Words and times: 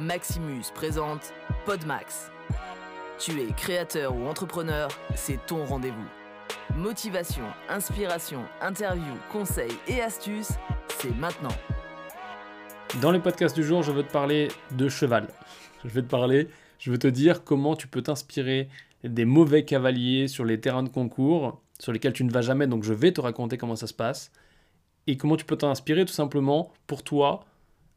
Maximus 0.00 0.72
présente 0.74 1.34
Podmax. 1.66 2.30
Tu 3.18 3.38
es 3.42 3.52
créateur 3.52 4.16
ou 4.16 4.26
entrepreneur, 4.28 4.88
c'est 5.14 5.44
ton 5.44 5.66
rendez-vous. 5.66 6.08
Motivation, 6.74 7.44
inspiration, 7.68 8.40
interview, 8.62 9.12
conseils 9.30 9.76
et 9.88 10.00
astuces, 10.00 10.52
c'est 10.88 11.14
maintenant. 11.16 11.54
Dans 13.02 13.10
les 13.10 13.18
podcasts 13.18 13.54
du 13.54 13.62
jour, 13.62 13.82
je 13.82 13.92
veux 13.92 14.02
te 14.02 14.10
parler 14.10 14.48
de 14.70 14.88
cheval. 14.88 15.28
Je 15.84 15.90
vais 15.90 16.00
te 16.00 16.08
parler, 16.08 16.48
je 16.78 16.90
veux 16.90 16.98
te 16.98 17.08
dire 17.08 17.44
comment 17.44 17.76
tu 17.76 17.86
peux 17.86 18.00
t'inspirer 18.00 18.70
des 19.04 19.26
mauvais 19.26 19.66
cavaliers 19.66 20.28
sur 20.28 20.46
les 20.46 20.58
terrains 20.60 20.82
de 20.82 20.88
concours 20.88 21.60
sur 21.78 21.92
lesquels 21.92 22.14
tu 22.14 22.24
ne 22.24 22.30
vas 22.30 22.40
jamais, 22.42 22.66
donc 22.66 22.84
je 22.84 22.94
vais 22.94 23.12
te 23.12 23.20
raconter 23.20 23.58
comment 23.58 23.76
ça 23.76 23.86
se 23.86 23.94
passe 23.94 24.32
et 25.06 25.18
comment 25.18 25.36
tu 25.36 25.44
peux 25.44 25.56
t'inspirer 25.56 26.06
tout 26.06 26.14
simplement 26.14 26.72
pour 26.86 27.02
toi 27.02 27.44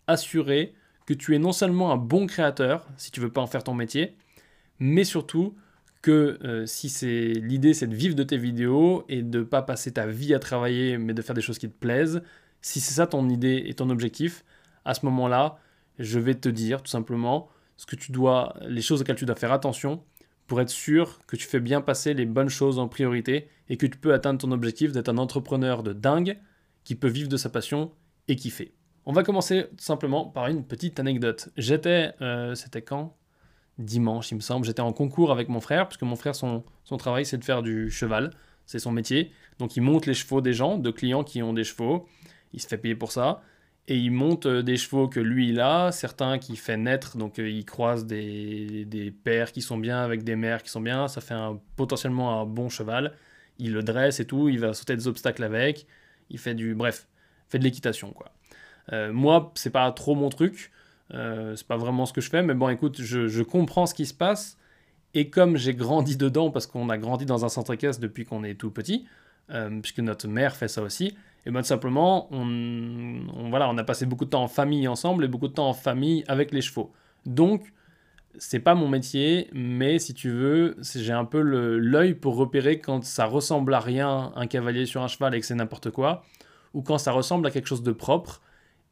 assurer 0.07 0.73
que 1.05 1.13
tu 1.13 1.35
es 1.35 1.39
non 1.39 1.51
seulement 1.51 1.91
un 1.91 1.97
bon 1.97 2.27
créateur, 2.27 2.87
si 2.97 3.11
tu 3.11 3.19
veux 3.19 3.31
pas 3.31 3.41
en 3.41 3.47
faire 3.47 3.63
ton 3.63 3.73
métier, 3.73 4.15
mais 4.79 5.03
surtout 5.03 5.55
que 6.01 6.37
euh, 6.43 6.65
si 6.65 6.89
c'est 6.89 7.31
l'idée 7.33 7.73
c'est 7.73 7.87
de 7.87 7.95
vivre 7.95 8.15
de 8.15 8.23
tes 8.23 8.37
vidéos 8.37 9.05
et 9.07 9.21
de 9.21 9.41
pas 9.41 9.61
passer 9.61 9.93
ta 9.93 10.05
vie 10.05 10.33
à 10.33 10.39
travailler 10.39 10.97
mais 10.97 11.13
de 11.13 11.21
faire 11.21 11.35
des 11.35 11.41
choses 11.41 11.57
qui 11.57 11.69
te 11.69 11.77
plaisent, 11.77 12.21
si 12.61 12.79
c'est 12.79 12.93
ça 12.93 13.07
ton 13.07 13.29
idée 13.29 13.63
et 13.65 13.73
ton 13.73 13.89
objectif, 13.89 14.43
à 14.85 14.93
ce 14.93 15.05
moment-là, 15.05 15.57
je 15.99 16.19
vais 16.19 16.35
te 16.35 16.49
dire 16.49 16.81
tout 16.81 16.89
simplement 16.89 17.49
ce 17.77 17.85
que 17.85 17.95
tu 17.95 18.11
dois 18.11 18.55
les 18.67 18.81
choses 18.81 19.01
auxquelles 19.01 19.15
tu 19.15 19.25
dois 19.25 19.35
faire 19.35 19.51
attention 19.51 20.03
pour 20.47 20.61
être 20.61 20.69
sûr 20.69 21.19
que 21.25 21.35
tu 21.35 21.47
fais 21.47 21.59
bien 21.59 21.81
passer 21.81 22.13
les 22.13 22.25
bonnes 22.25 22.49
choses 22.49 22.79
en 22.79 22.87
priorité 22.87 23.47
et 23.69 23.77
que 23.77 23.85
tu 23.85 23.97
peux 23.97 24.13
atteindre 24.13 24.39
ton 24.39 24.51
objectif 24.51 24.91
d'être 24.91 25.09
un 25.09 25.17
entrepreneur 25.17 25.83
de 25.83 25.93
dingue 25.93 26.37
qui 26.83 26.95
peut 26.95 27.07
vivre 27.07 27.29
de 27.29 27.37
sa 27.37 27.49
passion 27.49 27.91
et 28.27 28.35
kiffer. 28.35 28.73
On 29.05 29.11
va 29.11 29.23
commencer 29.23 29.67
simplement 29.77 30.25
par 30.25 30.47
une 30.47 30.65
petite 30.65 30.99
anecdote. 30.99 31.49
J'étais, 31.57 32.13
euh, 32.21 32.55
c'était 32.55 32.81
quand? 32.81 33.15
Dimanche, 33.77 34.31
il 34.31 34.35
me 34.35 34.39
semble. 34.39 34.65
J'étais 34.65 34.81
en 34.81 34.93
concours 34.93 35.31
avec 35.31 35.49
mon 35.49 35.59
frère, 35.59 35.87
parce 35.87 35.97
que 35.97 36.05
mon 36.05 36.15
frère, 36.15 36.35
son, 36.35 36.63
son 36.83 36.97
travail, 36.97 37.25
c'est 37.25 37.37
de 37.37 37.43
faire 37.43 37.61
du 37.63 37.89
cheval. 37.91 38.31
C'est 38.65 38.79
son 38.79 38.91
métier. 38.91 39.31
Donc 39.59 39.75
il 39.75 39.81
monte 39.81 40.05
les 40.05 40.13
chevaux 40.13 40.39
des 40.39 40.53
gens, 40.53 40.77
de 40.77 40.89
clients 40.89 41.23
qui 41.23 41.43
ont 41.43 41.53
des 41.53 41.65
chevaux. 41.65 42.07
Il 42.53 42.61
se 42.61 42.67
fait 42.67 42.77
payer 42.77 42.95
pour 42.95 43.11
ça. 43.11 43.41
Et 43.89 43.97
il 43.97 44.11
monte 44.11 44.45
euh, 44.45 44.63
des 44.63 44.77
chevaux 44.77 45.09
que 45.09 45.19
lui, 45.19 45.49
il 45.49 45.59
a, 45.59 45.91
certains 45.91 46.39
qui 46.39 46.55
fait 46.55 46.77
naître, 46.77 47.17
donc 47.17 47.37
euh, 47.39 47.49
il 47.49 47.65
croise 47.65 48.05
des, 48.05 48.85
des 48.85 49.11
pères 49.11 49.51
qui 49.51 49.61
sont 49.61 49.77
bien 49.77 50.01
avec 50.01 50.23
des 50.23 50.37
mères 50.37 50.63
qui 50.63 50.69
sont 50.69 50.79
bien, 50.79 51.09
ça 51.09 51.19
fait 51.19 51.35
potentiellement 51.75 52.39
un 52.39 52.45
bon 52.45 52.69
cheval. 52.69 53.13
Il 53.59 53.73
le 53.73 53.83
dresse 53.83 54.21
et 54.21 54.25
tout, 54.25 54.47
il 54.47 54.59
va 54.59 54.73
sauter 54.73 54.95
des 54.95 55.07
obstacles 55.09 55.43
avec, 55.43 55.85
il 56.29 56.39
fait 56.39 56.55
du... 56.55 56.75
Bref, 56.75 57.07
fait 57.49 57.59
de 57.59 57.65
l'équitation, 57.65 58.11
quoi. 58.13 58.31
Euh, 58.91 59.13
moi, 59.13 59.51
c'est 59.55 59.69
pas 59.69 59.91
trop 59.91 60.15
mon 60.15 60.29
truc. 60.29 60.71
Euh, 61.13 61.55
c'est 61.55 61.67
pas 61.67 61.77
vraiment 61.77 62.05
ce 62.05 62.13
que 62.13 62.21
je 62.21 62.29
fais, 62.29 62.41
mais 62.41 62.53
bon, 62.53 62.69
écoute, 62.69 63.01
je, 63.01 63.41
comprends 63.43 63.85
ce 63.85 63.93
qui 63.93 64.05
se 64.05 64.13
passe. 64.13 64.57
Et 65.13 65.29
comme 65.29 65.57
j'ai 65.57 65.75
grandi 65.75 66.17
dedans, 66.17 66.49
parce 66.49 66.65
qu'on 66.65 66.89
a 66.89 66.97
grandi 66.97 67.25
dans 67.25 67.45
un 67.45 67.49
centre 67.49 67.73
équestre 67.73 68.01
depuis 68.01 68.25
qu'on 68.25 68.43
est 68.43 68.55
tout 68.55 68.71
petit, 68.71 69.05
euh, 69.51 69.79
puisque 69.81 69.99
notre 69.99 70.27
mère 70.27 70.55
fait 70.55 70.67
ça 70.67 70.81
aussi, 70.81 71.15
et 71.45 71.51
bien 71.51 71.61
simplement, 71.61 72.27
on, 72.31 73.49
voilà, 73.49 73.69
on 73.69 73.77
a 73.77 73.83
passé 73.83 74.05
beaucoup 74.05 74.25
de 74.25 74.31
temps 74.31 74.43
en 74.43 74.47
famille 74.47 74.87
ensemble 74.87 75.25
et 75.25 75.27
beaucoup 75.27 75.49
de 75.49 75.53
temps 75.53 75.69
en 75.69 75.73
famille 75.73 76.23
avec 76.27 76.51
les 76.51 76.61
chevaux. 76.61 76.91
Donc, 77.25 77.73
c'est 78.39 78.59
pas 78.59 78.73
mon 78.73 78.87
métier, 78.87 79.49
mais 79.53 79.99
si 79.99 80.13
tu 80.13 80.31
veux, 80.31 80.75
j'ai 80.81 81.11
un 81.11 81.25
peu 81.25 81.41
l'œil 81.41 82.15
pour 82.15 82.35
repérer 82.35 82.79
quand 82.79 83.03
ça 83.03 83.25
ressemble 83.25 83.73
à 83.73 83.79
rien, 83.79 84.31
un 84.35 84.47
cavalier 84.47 84.85
sur 84.87 85.03
un 85.03 85.07
cheval 85.07 85.35
et 85.35 85.39
que 85.39 85.45
c'est 85.45 85.53
n'importe 85.53 85.91
quoi, 85.91 86.23
ou 86.73 86.81
quand 86.81 86.97
ça 86.97 87.11
ressemble 87.11 87.45
à 87.45 87.51
quelque 87.51 87.67
chose 87.67 87.83
de 87.83 87.91
propre 87.91 88.41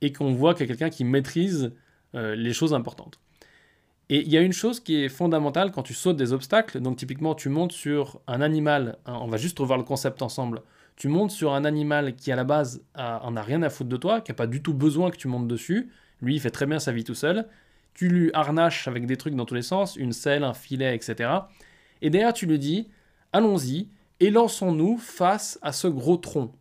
et 0.02 0.12
qu'on 0.12 0.34
voit 0.34 0.54
qu'il 0.54 0.62
y 0.62 0.64
a 0.66 0.68
quelqu'un 0.68 0.90
qui 0.90 1.04
maîtrise 1.04 1.74
euh, 2.16 2.36
les 2.36 2.54
choses 2.54 2.74
importantes. 2.74 3.20
Et 4.10 4.22
il 4.22 4.30
y 4.30 4.38
a 4.38 4.42
une 4.42 4.52
chose 4.52 4.82
qui 4.82 5.04
est 5.04 5.10
fondamentale 5.10 5.72
quand 5.72 5.84
tu 5.84 5.94
sautes 5.94 6.18
des 6.18 6.34
obstacles. 6.34 6.82
Donc 6.82 6.98
typiquement, 6.98 7.34
tu 7.34 7.48
montes 7.48 7.72
sur 7.72 8.20
un 8.28 8.42
animal, 8.42 8.98
hein, 9.06 9.18
on 9.22 9.28
va 9.28 9.38
juste 9.38 9.58
revoir 9.60 9.78
le 9.78 9.86
concept 9.86 10.22
ensemble. 10.22 10.64
Tu 10.98 11.08
montes 11.08 11.31
sur 11.31 11.53
un 11.53 11.64
animal 11.64 12.16
qui 12.16 12.31
à 12.31 12.36
la 12.36 12.44
base 12.44 12.84
en 12.96 13.36
a 13.38 13.42
rien 13.42 13.64
à 13.64 13.70
foutre 13.70 13.90
de 13.90 13.98
toi, 13.98 14.20
qui 14.20 14.31
n'a 14.31 14.36
pas 14.36 14.48
du 14.48 14.62
tout 14.62 14.74
besoin 14.74 15.12
que 15.12 15.18
tu 15.18 15.30
montes 15.30 15.48
dessus. 15.48 15.90
Lui, 16.22 16.36
il 16.36 16.40
fait 16.42 16.52
très 16.52 16.66
bien 16.66 16.80
sa 16.80 16.92
vie 16.92 17.06
tout 17.06 17.16
seul. 17.16 17.48
Tu 17.94 18.09
lui 18.09 18.31
harnaches 18.34 18.88
avec 18.88 19.06
des 19.06 19.16
trucs 19.16 19.36
dans 19.36 19.46
tous 19.46 19.56
les 19.56 19.62
sens, 19.62 19.96
une 19.96 20.12
selle, 20.12 20.44
un 20.44 20.54
filet, 20.54 20.94
etc. 20.94 21.30
Et 22.02 22.09
derrière, 22.09 22.34
tu 22.34 22.46
lui 22.46 22.59
dis, 22.59 22.90
allons-y, 23.31 23.90
et 24.20 24.30
lançons-nous 24.30 24.98
face 24.98 25.58
à 25.62 25.72
ce 25.72 25.88
gros 25.88 26.18
tronc. 26.18 26.54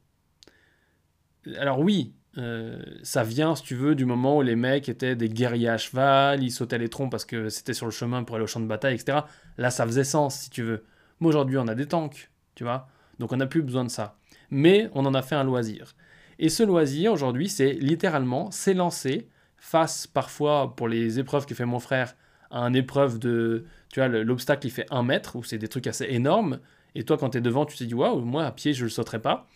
Alors 1.58 1.80
oui, 1.80 2.14
euh, 2.38 2.80
ça 3.02 3.24
vient, 3.24 3.56
si 3.56 3.62
tu 3.62 3.74
veux, 3.74 3.94
du 3.94 4.04
moment 4.04 4.38
où 4.38 4.42
les 4.42 4.56
mecs 4.56 4.88
étaient 4.88 5.16
des 5.16 5.28
guerriers 5.28 5.68
à 5.68 5.78
cheval, 5.78 6.42
ils 6.42 6.50
sautaient 6.50 6.78
les 6.78 6.88
troncs 6.88 7.10
parce 7.10 7.24
que 7.24 7.48
c'était 7.48 7.74
sur 7.74 7.86
le 7.86 7.92
chemin 7.92 8.22
pour 8.22 8.36
aller 8.36 8.44
au 8.44 8.48
champ 8.48 8.60
de 8.60 8.66
bataille, 8.66 8.94
etc. 8.94 9.20
Là, 9.58 9.70
ça 9.70 9.84
faisait 9.86 10.04
sens, 10.04 10.36
si 10.36 10.50
tu 10.50 10.62
veux. 10.62 10.84
Mais 11.20 11.28
aujourd'hui, 11.28 11.58
on 11.58 11.68
a 11.68 11.74
des 11.74 11.86
tanks, 11.86 12.30
tu 12.54 12.64
vois. 12.64 12.88
Donc 13.18 13.32
on 13.32 13.36
n'a 13.36 13.46
plus 13.46 13.62
besoin 13.62 13.84
de 13.84 13.90
ça. 13.90 14.16
Mais 14.50 14.90
on 14.94 15.04
en 15.06 15.14
a 15.14 15.22
fait 15.22 15.34
un 15.34 15.44
loisir. 15.44 15.94
Et 16.38 16.48
ce 16.48 16.62
loisir, 16.62 17.12
aujourd'hui, 17.12 17.48
c'est 17.48 17.72
littéralement 17.72 18.50
s'élancer 18.50 19.28
face, 19.58 20.06
parfois, 20.06 20.74
pour 20.74 20.88
les 20.88 21.18
épreuves 21.18 21.46
que 21.46 21.54
fait 21.54 21.66
mon 21.66 21.80
frère, 21.80 22.16
à 22.50 22.62
une 22.62 22.76
épreuve 22.76 23.18
de... 23.18 23.66
Tu 23.92 24.00
vois, 24.00 24.08
l'obstacle, 24.08 24.66
il 24.66 24.70
fait 24.70 24.86
un 24.90 25.02
mètre, 25.02 25.36
où 25.36 25.44
c'est 25.44 25.58
des 25.58 25.68
trucs 25.68 25.86
assez 25.86 26.06
énormes. 26.08 26.60
Et 26.94 27.04
toi, 27.04 27.18
quand 27.18 27.30
tu 27.30 27.38
es 27.38 27.40
devant, 27.40 27.66
tu 27.66 27.76
te 27.76 27.84
dis, 27.84 27.94
waouh, 27.94 28.20
moi, 28.20 28.44
à 28.44 28.52
pied, 28.52 28.72
je 28.72 28.84
le 28.84 28.90
sauterai 28.90 29.20
pas. 29.20 29.46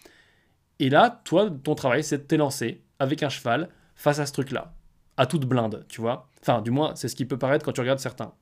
Et 0.80 0.90
là, 0.90 1.22
toi, 1.24 1.50
ton 1.62 1.74
travail, 1.74 2.02
c'est 2.02 2.18
de 2.18 2.22
t'élancer 2.22 2.82
avec 2.98 3.22
un 3.22 3.28
cheval 3.28 3.68
face 3.94 4.18
à 4.18 4.26
ce 4.26 4.32
truc-là, 4.32 4.74
à 5.16 5.26
toute 5.26 5.46
blinde, 5.46 5.84
tu 5.88 6.00
vois. 6.00 6.28
Enfin, 6.40 6.62
du 6.62 6.70
moins, 6.70 6.94
c'est 6.94 7.08
ce 7.08 7.16
qui 7.16 7.24
peut 7.24 7.38
paraître 7.38 7.64
quand 7.64 7.72
tu 7.72 7.80
regardes 7.80 8.00
certains. 8.00 8.32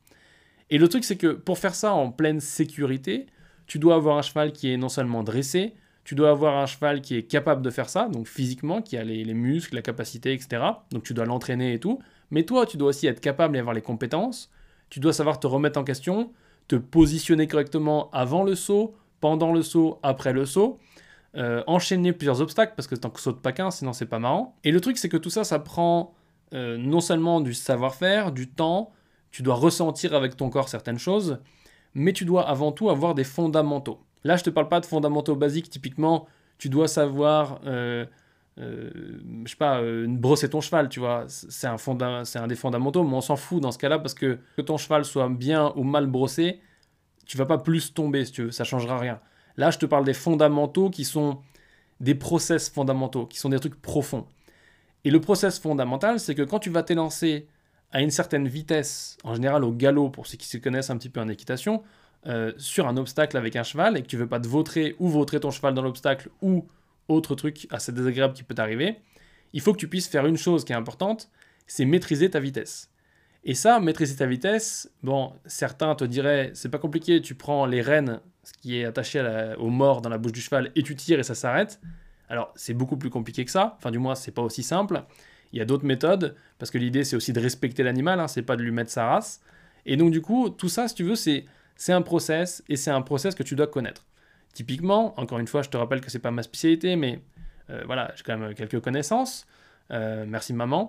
Et 0.71 0.78
le 0.78 0.88
truc, 0.88 1.04
c'est 1.04 1.16
que 1.16 1.28
pour 1.28 1.59
faire 1.59 1.75
ça 1.75 1.92
en 1.92 2.10
pleine 2.10 2.41
sécurité, 2.41 3.26
tu 3.66 3.78
dois 3.78 3.94
avoir 3.94 4.16
un 4.16 4.22
cheval 4.22 4.53
qui 4.53 4.72
est 4.72 4.76
non 4.76 4.88
seulement 4.88 5.22
dressé, 5.22 5.75
tu 6.04 6.15
dois 6.15 6.31
avoir 6.31 6.56
un 6.56 6.66
cheval 6.66 7.00
qui 7.00 7.16
est 7.16 7.22
capable 7.22 7.62
de 7.62 7.71
faire 7.71 7.88
ça, 7.88 8.09
donc 8.09 8.26
physiquement, 8.26 8.82
qui 8.82 8.97
a 8.97 9.04
les, 9.04 9.34
muscles, 9.34 9.76
la 9.76 9.82
capacité, 9.82 10.32
etc. 10.32 10.62
Donc 10.91 11.04
tu 11.04 11.15
dois 11.15 11.26
l'entraîner 11.26 11.75
et 11.75 11.78
tout. 11.78 12.00
Mais 12.31 12.44
toi, 12.44 12.66
tu 12.66 12.76
dois 12.76 12.88
aussi 12.88 13.06
être 13.06 13.21
capable 13.21 13.56
et 13.56 13.60
avoir 13.60 13.75
les 13.75 13.82
compétences. 13.82 14.50
Tu 14.91 14.98
dois 14.98 15.12
savoir 15.12 15.38
te 15.38 15.47
remettre 15.47 15.78
en 15.78 15.84
question, 15.84 16.32
te 16.69 16.76
positionner 16.76 17.47
correctement 17.47 18.10
avant 18.10 18.42
le 18.42 18.54
saut, 18.54 18.97
pendant 19.21 19.53
le 19.53 19.62
saut, 19.62 20.00
après 20.03 20.32
le 20.32 20.44
saut. 20.44 20.81
Euh, 21.34 21.62
enchaîner 21.66 22.12
plusieurs 22.12 22.43
obstacles 22.43 22.75
parce 22.76 22.87
que 22.87 22.94
tant 22.94 23.09
que 23.09 23.19
saute 23.19 23.41
pas 23.41 23.53
qu'un, 23.53 23.70
sinon 23.70 23.94
c'est 23.94 24.06
pas 24.06 24.19
marrant. 24.19 24.54
Et 24.65 24.70
le 24.70 24.81
truc, 24.82 24.98
c'est 24.98 25.09
que 25.09 25.16
tout 25.16 25.31
ça, 25.31 25.44
ça 25.44 25.59
prend 25.59 26.12
euh, 26.53 26.76
non 26.76 27.00
seulement 27.00 27.41
du 27.41 27.54
savoir-faire, 27.54 28.32
du 28.32 28.50
temps, 28.50 28.93
tu 29.31 29.42
dois 29.42 29.54
ressentir 29.54 30.12
avec 30.15 30.37
ton 30.37 30.50
corps 30.50 30.69
certaines 30.69 30.98
choses, 30.98 31.38
mais 31.94 32.12
tu 32.12 32.26
dois 32.26 32.47
avant 32.47 32.71
tout 32.71 32.91
avoir 32.91 33.15
des 33.15 33.25
fondamentaux. 33.25 33.98
Là, 34.25 34.37
je 34.37 34.44
te 34.44 34.50
parle 34.50 34.69
pas 34.69 34.81
de 34.81 34.84
fondamentaux 34.84 35.34
basiques, 35.34 35.71
typiquement, 35.71 36.26
tu 36.59 36.69
dois 36.69 36.87
savoir, 36.87 37.60
euh, 37.65 38.04
je 38.59 39.48
sais 39.50 39.56
pas, 39.56 39.81
brosser 40.06 40.50
ton 40.50 40.60
cheval, 40.60 40.91
tu 40.91 41.00
vois, 41.00 41.25
c'est 41.28 41.66
un, 41.66 41.78
c'est 42.25 42.38
un 42.38 42.47
des 42.47 42.56
fondamentaux, 42.56 43.04
mais 43.04 43.15
on 43.15 43.22
s'en 43.22 43.37
fout 43.37 43.62
dans 43.62 43.72
ce 43.72 43.78
cas-là 43.78 43.98
parce 43.98 44.12
que 44.12 44.38
que 44.59 44.62
ton 44.62 44.76
cheval 44.76 45.06
soit 45.06 45.31
bien 45.31 45.72
ou 45.76 45.82
mal 45.82 46.06
brossé, 46.06 46.60
tu 47.25 47.38
vas 47.38 47.47
pas 47.47 47.56
plus 47.56 47.94
tomber 47.94 48.26
si 48.26 48.32
tu 48.32 48.42
veux, 48.42 48.50
ça 48.50 48.65
changera 48.65 48.98
rien. 48.98 49.19
Là, 49.57 49.71
je 49.71 49.79
te 49.79 49.87
parle 49.87 50.05
des 50.05 50.15
fondamentaux 50.15 50.91
qui 50.91 51.05
sont 51.05 51.39
des 52.01 52.15
process 52.15 52.69
fondamentaux, 52.69 53.27
qui 53.27 53.39
sont 53.39 53.49
des 53.49 53.59
trucs 53.59 53.81
profonds. 53.81 54.27
Et 55.05 55.11
le 55.11 55.21
process 55.21 55.59
fondamental, 55.59 56.21
c'est 56.21 56.35
que 56.35 56.43
quand 56.43 56.59
tu 56.59 56.71
vas 56.71 56.83
t'élancer 56.83 57.47
à 57.93 58.01
une 58.01 58.11
certaine 58.11 58.49
vitesse, 58.49 59.19
en 59.25 59.35
général 59.35 59.65
au 59.65 59.73
galop, 59.73 60.11
pour 60.11 60.27
ceux 60.27 60.37
qui 60.37 60.47
se 60.47 60.57
connaissent 60.57 60.91
un 60.91 60.97
petit 60.97 61.09
peu 61.09 61.21
en 61.21 61.29
équitation, 61.29 61.83
euh, 62.27 62.53
sur 62.57 62.87
un 62.87 62.97
obstacle 62.97 63.37
avec 63.37 63.57
un 63.57 63.65
cheval 63.65 63.97
et 63.97 64.03
que 64.03 64.07
tu 64.07 64.17
veux 64.17 64.29
pas 64.29 64.39
te 64.39 64.47
vautrer 64.47 64.95
ou 65.01 65.09
vautrer 65.09 65.41
ton 65.41 65.51
cheval 65.51 65.75
dans 65.75 65.83
l'obstacle 65.83 66.31
ou 66.41 66.67
autre 67.09 67.34
truc 67.34 67.67
assez 67.71 67.91
désagréable 67.91 68.33
qui 68.33 68.45
peut 68.45 68.55
t'arriver, 68.55 69.01
il 69.53 69.61
faut 69.61 69.73
que 69.73 69.79
tu 69.79 69.89
puisses 69.89 70.09
faire 70.09 70.27
une 70.27 70.37
chose 70.37 70.65
qui 70.65 70.73
est 70.73 70.77
importante, 70.77 71.29
c'est 71.67 71.84
maîtriser 71.84 72.31
ta 72.31 72.39
vitesse. 72.39 72.91
Et 73.44 73.54
ça, 73.54 73.80
maîtriser 73.80 74.16
ta 74.16 74.27
vitesse, 74.27 74.91
bon, 75.03 75.33
certains 75.47 75.94
te 75.97 76.04
diraient, 76.04 76.53
c'est 76.54 76.68
pas 76.68 76.78
compliqué, 76.78 77.21
tu 77.21 77.34
prends 77.34 77.66
les 77.66 77.83
rênes, 77.83 78.21
ce 78.44 78.53
qui 78.53 78.78
est 78.78 78.84
attaché 78.84 79.21
au 79.59 79.68
mort 79.68 80.00
dans 80.00 80.09
la 80.09 80.18
bouche 80.18 80.33
du 80.33 80.41
cheval, 80.41 80.71
et 80.77 80.83
tu 80.83 80.94
tires 80.94 81.18
et 81.18 81.24
ça 81.24 81.34
s'arrête. 81.34 81.80
Alors, 82.28 82.53
c'est 82.54 82.72
beaucoup 82.72 82.97
plus 82.97 83.10
compliqué 83.10 83.44
que 83.44 83.50
ça, 83.50 83.74
enfin, 83.78 83.91
du 83.91 83.98
moins, 83.98 84.15
c'est 84.15 84.30
pas 84.30 84.42
aussi 84.42 84.62
simple. 84.62 85.03
Il 85.53 85.59
y 85.59 85.62
a 85.62 85.65
d'autres 85.65 85.84
méthodes, 85.84 86.36
parce 86.59 86.71
que 86.71 86.78
l'idée, 86.78 87.03
c'est 87.03 87.16
aussi 87.16 87.33
de 87.33 87.41
respecter 87.41 87.83
l'animal, 87.83 88.21
hein, 88.21 88.28
c'est 88.28 88.42
pas 88.42 88.56
de 88.56 88.62
lui 88.62 88.71
mettre 88.71 88.91
sa 88.91 89.06
race. 89.06 89.41
Et 89.86 89.97
donc, 89.97 90.12
du 90.12 90.22
coup, 90.22 90.48
tout 90.48 90.68
ça, 90.68 90.86
si 90.86 90.95
tu 90.95 91.03
veux, 91.03 91.16
c'est, 91.16 91.45
un 91.88 92.03
process, 92.03 92.62
et 92.68 92.77
c'est 92.77 92.92
un 92.92 93.03
process 93.03 93.34
que 93.34 93.42
tu 93.42 93.56
dois 93.56 93.66
connaître. 93.66 94.06
Typiquement, 94.54 95.18
encore 95.18 95.41
une 95.41 95.48
fois, 95.48 95.62
je 95.62 95.68
te 95.68 95.77
rappelle 95.77 96.00
que 96.00 96.10
c'est 96.10 96.21
pas 96.21 96.30
ma 96.30 96.45
spécialité, 96.45 96.95
mais 96.95 97.21
euh, 97.71 97.83
voilà, 97.86 98.12
j'ai 98.15 98.22
quand 98.22 98.38
même 98.38 98.54
quelques 98.54 98.80
connaissances. 98.80 99.47
Euh, 99.91 100.24
merci 100.27 100.53
maman. 100.53 100.88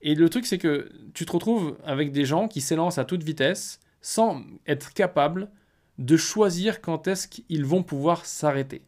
Et 0.00 0.14
le 0.14 0.28
truc, 0.28 0.46
c'est 0.46 0.58
que 0.58 0.90
tu 1.14 1.26
te 1.26 1.32
retrouves 1.32 1.76
avec 1.84 2.12
des 2.12 2.24
gens 2.24 2.48
qui 2.48 2.60
s'élancent 2.60 2.98
à 2.98 3.04
toute 3.04 3.22
vitesse 3.22 3.80
sans 4.00 4.42
être 4.66 4.92
capables 4.92 5.50
de 5.98 6.16
choisir 6.16 6.80
quand 6.80 7.08
est-ce 7.08 7.26
qu'ils 7.26 7.64
vont 7.64 7.82
pouvoir 7.82 8.24
s'arrêter. 8.24 8.82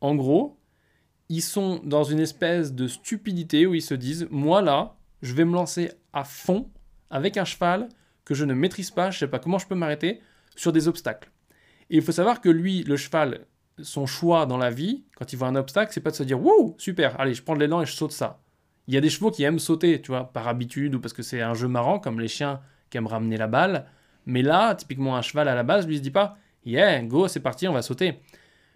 En 0.00 0.14
gros, 0.14 0.56
ils 1.28 1.42
sont 1.42 1.80
dans 1.84 2.04
une 2.04 2.20
espèce 2.20 2.72
de 2.72 2.86
stupidité 2.86 3.66
où 3.66 3.74
ils 3.74 3.82
se 3.82 3.94
disent 3.94 4.28
Moi 4.30 4.62
là, 4.62 4.96
je 5.22 5.34
vais 5.34 5.44
me 5.44 5.54
lancer 5.54 5.90
à 6.12 6.24
fond 6.24 6.70
avec 7.10 7.36
un 7.36 7.44
cheval 7.44 7.88
que 8.24 8.34
je 8.34 8.44
ne 8.44 8.54
maîtrise 8.54 8.90
pas, 8.90 9.10
je 9.10 9.16
ne 9.16 9.20
sais 9.20 9.28
pas 9.28 9.38
comment 9.38 9.58
je 9.58 9.66
peux 9.66 9.74
m'arrêter, 9.74 10.20
sur 10.54 10.72
des 10.72 10.86
obstacles. 10.86 11.30
Et 11.90 11.96
il 11.96 12.02
faut 12.02 12.12
savoir 12.12 12.40
que 12.40 12.48
lui, 12.48 12.84
le 12.84 12.96
cheval, 12.96 13.46
son 13.80 14.06
choix 14.06 14.46
dans 14.46 14.58
la 14.58 14.70
vie, 14.70 15.04
quand 15.16 15.32
il 15.32 15.36
voit 15.36 15.48
un 15.48 15.56
obstacle, 15.56 15.92
c'est 15.92 16.00
pas 16.00 16.10
de 16.10 16.16
se 16.16 16.22
dire 16.22 16.40
Wouh, 16.40 16.76
super, 16.78 17.18
allez, 17.20 17.34
je 17.34 17.42
prends 17.42 17.54
de 17.54 17.60
l'élan 17.60 17.82
et 17.82 17.86
je 17.86 17.92
saute 17.92 18.12
ça. 18.12 18.40
Il 18.88 18.94
y 18.94 18.96
a 18.96 19.00
des 19.00 19.10
chevaux 19.10 19.30
qui 19.30 19.42
aiment 19.44 19.58
sauter, 19.58 20.00
tu 20.00 20.10
vois, 20.10 20.32
par 20.32 20.48
habitude 20.48 20.94
ou 20.94 21.00
parce 21.00 21.12
que 21.12 21.22
c'est 21.22 21.42
un 21.42 21.54
jeu 21.54 21.68
marrant, 21.68 21.98
comme 21.98 22.18
les 22.20 22.28
chiens 22.28 22.60
qui 22.90 22.96
aiment 22.96 23.06
ramener 23.06 23.36
la 23.36 23.46
balle. 23.46 23.86
Mais 24.26 24.42
là, 24.42 24.74
typiquement, 24.74 25.16
un 25.16 25.22
cheval 25.22 25.46
à 25.48 25.54
la 25.54 25.62
base, 25.62 25.86
lui 25.86 25.98
se 25.98 26.02
dit 26.02 26.10
pas 26.10 26.38
Yeah, 26.64 27.02
go, 27.02 27.28
c'est 27.28 27.40
parti, 27.40 27.68
on 27.68 27.72
va 27.72 27.82
sauter. 27.82 28.18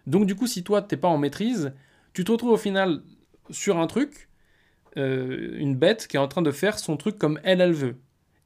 Donc, 0.06 0.26
du 0.26 0.35
coup, 0.35 0.47
si 0.47 0.62
toi, 0.62 0.82
t'es 0.82 0.97
pas 0.99 1.09
en 1.09 1.19
maîtrise, 1.19 1.73
tu 2.12 2.25
te 2.25 2.31
retrouves 2.31 2.53
au 2.53 2.56
final 2.59 3.03
sur 3.50 3.79
un 3.79 3.87
truc, 3.87 4.29
euh, 4.99 5.56
une 5.59 5.76
bête 5.76 6.06
qui 6.06 6.17
est 6.17 6.20
en 6.20 6.29
train 6.29 6.43
de 6.43 6.50
faire 6.50 6.79
son 6.79 6.97
truc 6.97 7.19
comme 7.19 7.41
elle, 7.43 7.61
elle 7.61 7.73
veut. 7.73 7.97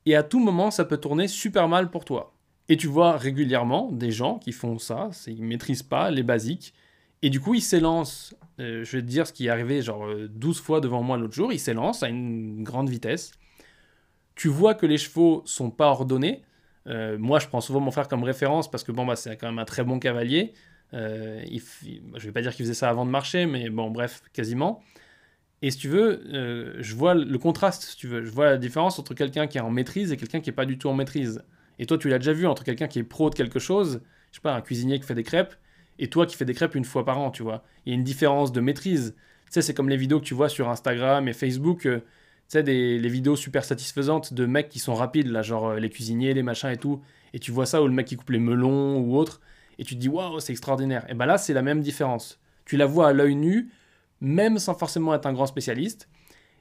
Et 0.07 0.15
à 0.15 0.23
tout 0.23 0.39
moment, 0.39 0.71
ça 0.71 0.85
peut 0.85 0.99
tourner 0.99 1.27
super 1.27 1.69
mal 1.69 1.91
pour 1.91 2.05
toi. 2.05 2.35
Et 2.69 2.77
tu 2.77 2.87
vois 2.87 3.17
régulièrement 3.17 3.91
des 3.91 4.13
gens 4.13 4.39
qui 4.39 4.53
font 4.53 4.79
ça, 4.79 5.11
ils 5.27 5.43
maîtrisent 5.43 5.83
pas 5.83 6.11
les 6.11 6.23
basiques, 6.23 6.75
et 7.23 7.31
du 7.31 7.41
coup 7.41 7.55
ils 7.55 7.63
s'élancent, 7.63 8.35
euh, 8.61 8.85
je 8.85 8.97
vais 8.97 9.03
te 9.03 9.09
dire 9.09 9.27
ce 9.27 9.33
qui 9.33 9.47
est 9.47 9.51
arrivé 9.51 9.83
genre 9.83 10.07
12 10.29 10.59
euh, 10.59 10.63
fois 10.63 10.81
devant 10.81 11.03
moi 11.03 11.17
l'autre 11.17 11.35
jour, 11.35 11.53
ils 11.53 11.61
s'élancent 11.61 12.03
à 12.03 12.09
une 12.09 12.63
grande 12.63 12.89
vitesse. 12.89 13.33
Tu 14.35 14.49
vois 14.49 14.75
que 14.75 14.87
les 14.87 14.99
chevaux 14.99 15.43
sont 15.47 15.71
pas 15.71 15.87
ordonnés. 15.87 16.43
Euh, 16.87 17.19
moi 17.19 17.39
je 17.39 17.49
prends 17.49 17.61
souvent 17.61 17.81
mon 17.81 17.91
frère 17.91 18.09
comme 18.09 18.23
référence 18.23 18.71
parce 18.71 18.85
que 18.85 18.93
bon 18.93 19.07
bah 19.07 19.17
c'est 19.17 19.37
quand 19.37 19.47
même 19.49 19.59
un 19.59 19.65
très 19.65 19.83
bon 19.85 19.99
cavalier. 19.99 20.55
Il, 20.93 21.61
je 22.15 22.27
vais 22.27 22.33
pas 22.33 22.41
dire 22.43 22.55
qu'il 22.55 22.65
faisait 22.65 22.75
ça 22.75 22.89
avant 22.89 23.05
de 23.05 23.11
marcher, 23.11 23.45
mais 23.45 23.69
bon 23.69 23.91
bref, 23.91 24.23
quasiment. 24.33 24.83
Et 25.61 25.71
si 25.71 25.79
tu 25.79 25.89
veux, 25.89 26.77
je 26.81 26.95
vois 26.95 27.15
le 27.15 27.39
contraste, 27.39 27.83
si 27.83 27.97
tu 27.97 28.07
veux, 28.07 28.25
je 28.25 28.31
vois 28.31 28.47
la 28.47 28.57
différence 28.57 28.99
entre 28.99 29.13
quelqu'un 29.13 29.47
qui 29.47 29.59
est 29.59 29.61
en 29.61 29.71
maîtrise 29.71 30.13
et 30.13 30.17
quelqu'un 30.17 30.41
qui 30.41 30.51
est 30.51 30.55
pas 30.55 30.65
du 30.65 30.79
tout 30.79 30.89
en 30.89 30.95
maîtrise. 30.95 31.43
Et 31.79 31.87
toi, 31.87 31.99
tu 31.99 32.09
l'as 32.09 32.19
déjà 32.19 32.33
vu 32.33 32.47
entre 32.47 32.65
quelqu'un 32.65 32.89
qui 32.89 32.99
est 32.99 33.05
pro 33.05 33.31
de 33.31 33.35
quelque 33.35 33.59
chose, 33.59 34.01
je 34.31 34.37
sais 34.37 34.43
pas, 34.43 34.55
un 34.55 34.61
cuisinier 34.61 34.99
qui 34.99 35.07
fait 35.07 35.15
des 35.15 35.25
crêpes, 35.25 35.55
et 35.99 36.09
toi 36.09 36.27
qui 36.27 36.37
fais 36.37 36.45
des 36.45 36.55
crêpes 36.55 36.75
une 36.75 36.85
fois 36.85 37.05
par 37.05 37.19
an, 37.19 37.31
tu 37.31 37.43
vois. 37.43 37.63
Il 37.85 37.91
y 37.91 37.93
a 37.93 37.95
une 37.97 38.05
différence 38.05 38.53
de 38.53 38.61
maîtrise. 38.61 39.15
Tu 39.47 39.53
sais, 39.53 39.63
c'est 39.63 39.75
comme 39.75 39.89
les 39.89 39.97
vidéos 39.97 40.21
que 40.21 40.25
tu 40.25 40.35
vois 40.35 40.49
sur 40.49 40.69
Instagram 40.69 41.29
et 41.29 41.33
Facebook, 41.33 41.87
euh, 41.87 41.99
tu 41.99 42.05
sais, 42.49 42.63
des, 42.63 42.99
les 42.99 43.09
vidéos 43.09 43.37
super 43.37 43.65
satisfaisantes 43.65 44.35
de 44.35 44.47
mecs 44.47 44.69
qui 44.69 44.79
sont 44.79 44.95
rapides, 44.95 45.29
là, 45.29 45.43
genre 45.43 45.71
euh, 45.71 45.79
les 45.79 45.91
cuisiniers, 45.91 46.35
les 46.35 46.43
machins 46.43 46.71
et 46.71 46.77
tout. 46.77 47.01
Et 47.33 47.39
tu 47.39 47.51
vois 47.51 47.67
ça, 47.67 47.83
ou 47.83 47.87
le 47.87 47.93
mec 47.93 48.07
qui 48.07 48.17
coupe 48.17 48.31
les 48.31 48.39
melons 48.39 48.99
ou 48.99 49.17
autre, 49.17 49.41
et 49.79 49.85
tu 49.85 49.95
te 49.95 50.01
dis, 50.01 50.09
waouh, 50.09 50.41
c'est 50.41 50.53
extraordinaire. 50.53 51.05
Et 51.09 51.15
ben 51.15 51.27
là, 51.27 51.39
c'est 51.39 51.53
la 51.53 51.63
même 51.63 51.81
différence. 51.81 52.41
Tu 52.65 52.77
la 52.77 52.87
vois 52.87 53.09
à 53.09 53.13
l'œil 53.13 53.35
nu, 53.35 53.71
même 54.21 54.59
sans 54.59 54.75
forcément 54.75 55.15
être 55.15 55.27
un 55.27 55.33
grand 55.33 55.47
spécialiste. 55.47 56.09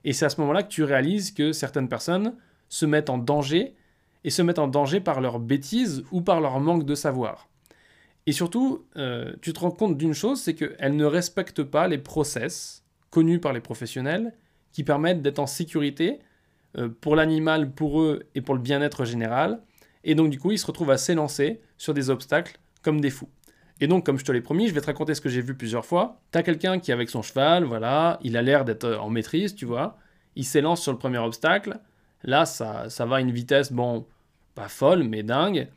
Et 0.04 0.14
c'est 0.14 0.26
à 0.26 0.30
ce 0.30 0.40
moment-là 0.42 0.64
que 0.64 0.70
tu 0.70 0.84
réalises 0.84 1.32
que 1.32 1.52
certaines 1.52 1.90
personnes 1.90 2.36
se 2.70 2.86
mettent 2.86 3.10
en 3.10 3.18
danger 3.18 3.76
et 4.24 4.30
se 4.30 4.42
mettent 4.42 4.60
en 4.60 4.68
danger 4.68 5.00
par 5.00 5.22
leur 5.22 5.40
bêtise 5.40 6.04
ou 6.12 6.22
par 6.22 6.42
leur 6.42 6.60
manque 6.60 6.86
de 6.86 6.96
savoir. 6.96 7.48
Et 8.28 8.32
surtout, 8.32 8.86
euh, 8.98 9.34
tu 9.42 9.54
te 9.54 9.60
rends 9.60 9.72
compte 9.72 9.98
d'une 9.98 10.14
chose, 10.14 10.42
c'est 10.42 10.56
qu'elles 10.56 10.96
ne 10.96 11.06
respectent 11.06 11.64
pas 11.64 11.88
les 11.88 11.98
process 12.00 12.84
connus 13.12 13.40
par 13.40 13.54
les 13.54 13.62
professionnels 13.62 14.34
qui 14.72 14.84
permettent 14.84 15.22
d'être 15.22 15.40
en 15.40 15.48
sécurité 15.48 16.20
euh, 16.78 16.90
pour 16.90 17.16
l'animal, 17.16 17.72
pour 17.72 18.02
eux 18.02 18.24
et 18.34 18.42
pour 18.42 18.56
le 18.56 18.62
bien-être 18.62 19.06
général. 19.06 19.62
Et 20.04 20.16
donc 20.16 20.30
du 20.30 20.40
coup, 20.40 20.52
ils 20.52 20.60
se 20.60 20.66
retrouvent 20.66 20.92
à 20.92 20.98
s'élancer 20.98 21.62
sur 21.78 21.94
des 21.94 22.10
obstacles 22.10 22.60
comme 22.82 23.00
des 23.00 23.10
fous. 23.10 23.30
Et 23.82 23.88
donc, 23.88 24.06
comme 24.06 24.18
je 24.18 24.24
te 24.24 24.32
l'ai 24.32 24.42
promis, 24.42 24.68
je 24.68 24.74
vais 24.74 24.82
te 24.82 24.86
raconter 24.86 25.14
ce 25.14 25.22
que 25.22 25.30
j'ai 25.30 25.42
vu 25.42 25.56
plusieurs 25.56 25.86
fois. 25.86 26.22
T'as 26.32 26.44
quelqu'un 26.44 26.80
qui, 26.80 26.92
avec 26.92 27.10
son 27.10 27.22
cheval, 27.22 27.66
voilà, 27.66 28.20
il 28.24 28.38
a 28.38 28.42
l'air 28.42 28.64
d'être 28.64 28.98
en 29.02 29.10
maîtrise, 29.10 29.54
tu 29.54 29.66
vois. 29.66 29.98
Il 30.36 30.46
s'élance 30.46 30.82
sur 30.82 30.94
le 30.94 30.98
premier 30.98 31.18
obstacle. 31.18 31.80
Là, 32.24 32.46
ça, 32.46 32.90
ça 32.90 33.06
va 33.06 33.18
à 33.18 33.20
une 33.20 33.32
vitesse, 33.32 33.74
bon, 33.74 34.06
pas 34.56 34.70
folle, 34.70 35.04
mais 35.04 35.24
dingue. 35.24 35.68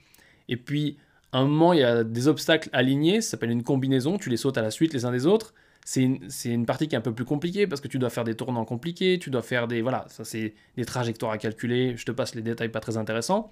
Et 0.48 0.56
puis, 0.56 0.96
un 1.32 1.44
moment, 1.44 1.72
il 1.72 1.80
y 1.80 1.84
a 1.84 2.04
des 2.04 2.28
obstacles 2.28 2.70
alignés, 2.72 3.20
ça 3.20 3.32
s'appelle 3.32 3.50
une 3.50 3.62
combinaison, 3.62 4.18
tu 4.18 4.30
les 4.30 4.36
sautes 4.36 4.58
à 4.58 4.62
la 4.62 4.70
suite 4.70 4.92
les 4.94 5.04
uns 5.04 5.12
des 5.12 5.26
autres. 5.26 5.54
C'est 5.84 6.02
une, 6.02 6.66
partie 6.66 6.86
qui 6.86 6.94
est 6.94 6.98
un 6.98 7.02
peu 7.02 7.14
plus 7.14 7.24
compliquée 7.24 7.66
parce 7.66 7.80
que 7.80 7.88
tu 7.88 7.98
dois 7.98 8.10
faire 8.10 8.24
des 8.24 8.34
tournants 8.34 8.66
compliqués, 8.66 9.18
tu 9.18 9.30
dois 9.30 9.40
faire 9.40 9.68
des. 9.68 9.80
Voilà, 9.80 10.04
ça 10.08 10.24
c'est 10.24 10.54
des 10.76 10.84
trajectoires 10.84 11.32
à 11.32 11.38
calculer, 11.38 11.96
je 11.96 12.04
te 12.04 12.12
passe 12.12 12.34
les 12.34 12.42
détails 12.42 12.68
pas 12.68 12.80
très 12.80 12.98
intéressants. 12.98 13.50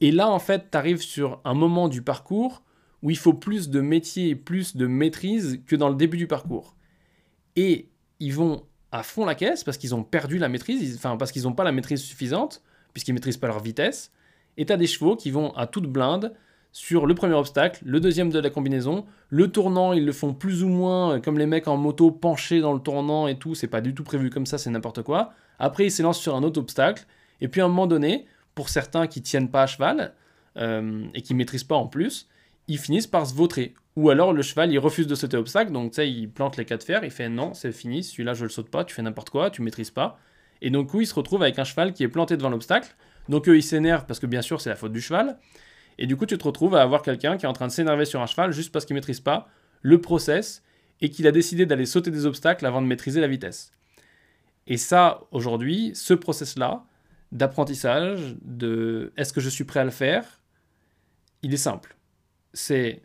Et 0.00 0.12
là, 0.12 0.30
en 0.30 0.38
fait, 0.38 0.70
tu 0.70 0.78
arrives 0.78 1.02
sur 1.02 1.40
un 1.44 1.54
moment 1.54 1.88
du 1.88 2.02
parcours 2.02 2.62
où 3.02 3.10
il 3.10 3.18
faut 3.18 3.34
plus 3.34 3.68
de 3.68 3.80
métier 3.80 4.28
et 4.28 4.36
plus 4.36 4.76
de 4.76 4.86
maîtrise 4.86 5.60
que 5.66 5.74
dans 5.74 5.88
le 5.88 5.96
début 5.96 6.16
du 6.16 6.26
parcours. 6.26 6.76
Et 7.56 7.88
ils 8.20 8.32
vont 8.32 8.64
à 8.92 9.02
fond 9.02 9.24
la 9.24 9.34
caisse 9.34 9.64
parce 9.64 9.76
qu'ils 9.76 9.94
ont 9.94 10.04
perdu 10.04 10.38
la 10.38 10.48
maîtrise, 10.48 10.96
enfin 10.96 11.16
parce 11.16 11.32
qu'ils 11.32 11.42
n'ont 11.42 11.52
pas 11.52 11.64
la 11.64 11.72
maîtrise 11.72 12.00
suffisante, 12.00 12.62
puisqu'ils 12.92 13.12
maîtrisent 13.12 13.38
pas 13.38 13.48
leur 13.48 13.60
vitesse 13.60 14.12
et 14.56 14.66
tu 14.66 14.72
as 14.72 14.76
des 14.76 14.86
chevaux 14.86 15.16
qui 15.16 15.30
vont 15.30 15.52
à 15.56 15.66
toute 15.66 15.86
blinde 15.86 16.34
sur 16.72 17.06
le 17.06 17.14
premier 17.14 17.34
obstacle, 17.34 17.82
le 17.84 18.00
deuxième 18.00 18.30
de 18.30 18.38
la 18.38 18.50
combinaison. 18.50 19.04
Le 19.28 19.50
tournant, 19.50 19.92
ils 19.92 20.04
le 20.04 20.12
font 20.12 20.34
plus 20.34 20.62
ou 20.62 20.68
moins 20.68 21.16
euh, 21.16 21.20
comme 21.20 21.38
les 21.38 21.46
mecs 21.46 21.68
en 21.68 21.76
moto 21.76 22.10
penchés 22.10 22.60
dans 22.60 22.72
le 22.72 22.80
tournant 22.80 23.26
et 23.26 23.38
tout. 23.38 23.54
C'est 23.54 23.66
pas 23.66 23.80
du 23.80 23.94
tout 23.94 24.04
prévu 24.04 24.30
comme 24.30 24.46
ça, 24.46 24.58
c'est 24.58 24.70
n'importe 24.70 25.02
quoi. 25.02 25.32
Après, 25.58 25.86
ils 25.86 25.90
s'élancent 25.90 26.20
sur 26.20 26.34
un 26.36 26.42
autre 26.42 26.60
obstacle. 26.60 27.06
Et 27.40 27.48
puis 27.48 27.60
à 27.60 27.64
un 27.64 27.68
moment 27.68 27.86
donné, 27.86 28.26
pour 28.54 28.68
certains 28.68 29.06
qui 29.06 29.22
tiennent 29.22 29.50
pas 29.50 29.62
à 29.62 29.66
cheval 29.66 30.14
euh, 30.56 31.04
et 31.14 31.22
qui 31.22 31.34
maîtrisent 31.34 31.64
pas 31.64 31.76
en 31.76 31.86
plus, 31.86 32.28
ils 32.68 32.78
finissent 32.78 33.06
par 33.06 33.26
se 33.26 33.34
vautrer. 33.34 33.74
Ou 33.96 34.10
alors 34.10 34.32
le 34.32 34.42
cheval, 34.42 34.72
il 34.72 34.78
refuse 34.78 35.06
de 35.06 35.14
sauter 35.14 35.36
obstacle, 35.36 35.72
donc 35.72 35.92
tu 35.92 35.96
sais, 35.96 36.10
il 36.10 36.30
plante 36.30 36.56
les 36.56 36.64
quatre 36.64 36.84
fers, 36.84 37.02
il 37.02 37.10
fait 37.10 37.28
non, 37.28 37.54
c'est 37.54 37.72
fini, 37.72 38.04
celui-là 38.04 38.34
je 38.34 38.44
le 38.44 38.50
saute 38.50 38.70
pas, 38.70 38.84
tu 38.84 38.94
fais 38.94 39.02
n'importe 39.02 39.30
quoi, 39.30 39.50
tu 39.50 39.62
maîtrises 39.62 39.90
pas. 39.90 40.18
Et 40.62 40.70
donc, 40.70 40.88
coup, 40.88 41.00
il 41.00 41.06
se 41.06 41.14
retrouve 41.14 41.42
avec 41.42 41.58
un 41.58 41.64
cheval 41.64 41.92
qui 41.92 42.02
est 42.02 42.08
planté 42.08 42.36
devant 42.36 42.50
l'obstacle. 42.50 42.94
Donc 43.28 43.48
eux, 43.48 43.56
ils 43.56 43.62
s'énervent 43.62 44.06
parce 44.06 44.20
que 44.20 44.26
bien 44.26 44.42
sûr, 44.42 44.60
c'est 44.60 44.70
la 44.70 44.76
faute 44.76 44.92
du 44.92 45.00
cheval. 45.00 45.38
Et 46.00 46.06
du 46.06 46.16
coup, 46.16 46.24
tu 46.24 46.36
te 46.38 46.44
retrouves 46.44 46.74
à 46.74 46.82
avoir 46.82 47.02
quelqu'un 47.02 47.36
qui 47.36 47.44
est 47.44 47.48
en 47.48 47.52
train 47.52 47.66
de 47.66 47.72
s'énerver 47.72 48.06
sur 48.06 48.22
un 48.22 48.26
cheval 48.26 48.52
juste 48.52 48.72
parce 48.72 48.86
qu'il 48.86 48.94
maîtrise 48.94 49.20
pas 49.20 49.48
le 49.82 50.00
process 50.00 50.62
et 51.02 51.10
qu'il 51.10 51.26
a 51.26 51.30
décidé 51.30 51.66
d'aller 51.66 51.84
sauter 51.84 52.10
des 52.10 52.24
obstacles 52.24 52.64
avant 52.64 52.80
de 52.80 52.86
maîtriser 52.86 53.20
la 53.20 53.28
vitesse. 53.28 53.72
Et 54.66 54.78
ça, 54.78 55.20
aujourd'hui, 55.30 55.92
ce 55.94 56.14
process-là 56.14 56.84
d'apprentissage, 57.32 58.34
de 58.42 59.12
est-ce 59.18 59.34
que 59.34 59.42
je 59.42 59.50
suis 59.50 59.64
prêt 59.64 59.80
à 59.80 59.84
le 59.84 59.90
faire, 59.90 60.40
il 61.42 61.52
est 61.52 61.58
simple. 61.58 61.96
C'est 62.54 63.02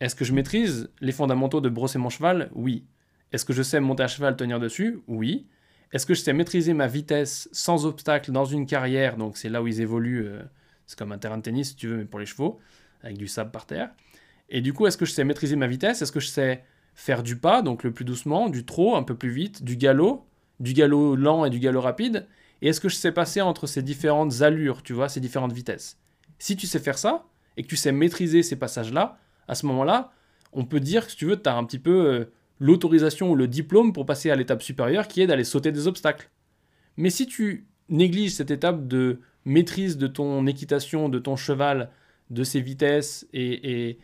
est-ce 0.00 0.16
que 0.16 0.24
je 0.24 0.32
maîtrise 0.32 0.90
les 1.00 1.12
fondamentaux 1.12 1.60
de 1.60 1.68
brosser 1.68 1.98
mon 1.98 2.10
cheval? 2.10 2.50
Oui. 2.54 2.86
Est-ce 3.32 3.44
que 3.44 3.52
je 3.52 3.62
sais 3.62 3.78
monter 3.78 4.02
à 4.02 4.08
cheval, 4.08 4.36
tenir 4.36 4.58
dessus? 4.58 5.00
Oui. 5.06 5.46
Est-ce 5.92 6.06
que 6.06 6.14
je 6.14 6.20
sais 6.22 6.32
maîtriser 6.32 6.74
ma 6.74 6.88
vitesse 6.88 7.48
sans 7.52 7.86
obstacle 7.86 8.32
dans 8.32 8.44
une 8.44 8.66
carrière? 8.66 9.16
Donc 9.16 9.36
c'est 9.36 9.48
là 9.48 9.62
où 9.62 9.68
ils 9.68 9.80
évoluent. 9.80 10.26
Euh, 10.26 10.42
c'est 10.90 10.98
comme 10.98 11.12
un 11.12 11.18
terrain 11.18 11.38
de 11.38 11.42
tennis 11.42 11.68
si 11.68 11.76
tu 11.76 11.86
veux, 11.86 11.98
mais 11.98 12.04
pour 12.04 12.18
les 12.18 12.26
chevaux, 12.26 12.58
avec 13.04 13.16
du 13.16 13.28
sable 13.28 13.52
par 13.52 13.64
terre. 13.64 13.90
Et 14.48 14.60
du 14.60 14.72
coup, 14.72 14.88
est-ce 14.88 14.98
que 14.98 15.04
je 15.04 15.12
sais 15.12 15.22
maîtriser 15.22 15.54
ma 15.54 15.68
vitesse? 15.68 16.02
Est-ce 16.02 16.10
que 16.10 16.18
je 16.18 16.26
sais 16.26 16.64
faire 16.96 17.22
du 17.22 17.36
pas, 17.36 17.62
donc 17.62 17.84
le 17.84 17.92
plus 17.92 18.04
doucement, 18.04 18.48
du 18.48 18.64
trot, 18.64 18.96
un 18.96 19.04
peu 19.04 19.14
plus 19.14 19.30
vite, 19.30 19.62
du 19.62 19.76
galop, 19.76 20.26
du 20.58 20.72
galop 20.72 21.14
lent 21.14 21.44
et 21.44 21.50
du 21.50 21.60
galop 21.60 21.80
rapide? 21.80 22.26
Et 22.60 22.68
est-ce 22.68 22.80
que 22.80 22.88
je 22.88 22.96
sais 22.96 23.12
passer 23.12 23.40
entre 23.40 23.68
ces 23.68 23.82
différentes 23.82 24.42
allures, 24.42 24.82
tu 24.82 24.92
vois, 24.92 25.08
ces 25.08 25.20
différentes 25.20 25.52
vitesses? 25.52 25.96
Si 26.40 26.56
tu 26.56 26.66
sais 26.66 26.80
faire 26.80 26.98
ça, 26.98 27.24
et 27.56 27.62
que 27.62 27.68
tu 27.68 27.76
sais 27.76 27.92
maîtriser 27.92 28.42
ces 28.42 28.56
passages-là, 28.56 29.20
à 29.46 29.54
ce 29.54 29.66
moment-là, 29.66 30.10
on 30.52 30.64
peut 30.64 30.80
dire 30.80 31.04
que 31.04 31.12
si 31.12 31.18
tu 31.18 31.26
veux, 31.26 31.40
tu 31.40 31.48
as 31.48 31.54
un 31.56 31.64
petit 31.64 31.78
peu 31.78 32.06
euh, 32.06 32.32
l'autorisation 32.58 33.30
ou 33.30 33.36
le 33.36 33.46
diplôme 33.46 33.92
pour 33.92 34.06
passer 34.06 34.28
à 34.28 34.34
l'étape 34.34 34.60
supérieure 34.60 35.06
qui 35.06 35.22
est 35.22 35.28
d'aller 35.28 35.44
sauter 35.44 35.70
des 35.70 35.86
obstacles. 35.86 36.30
Mais 36.96 37.10
si 37.10 37.28
tu 37.28 37.68
négliges 37.88 38.32
cette 38.32 38.50
étape 38.50 38.88
de 38.88 39.20
maîtrise 39.44 39.96
de 39.96 40.06
ton 40.06 40.46
équitation, 40.46 41.08
de 41.08 41.18
ton 41.18 41.36
cheval, 41.36 41.90
de 42.30 42.44
ses 42.44 42.60
vitesses 42.60 43.26
et, 43.32 43.98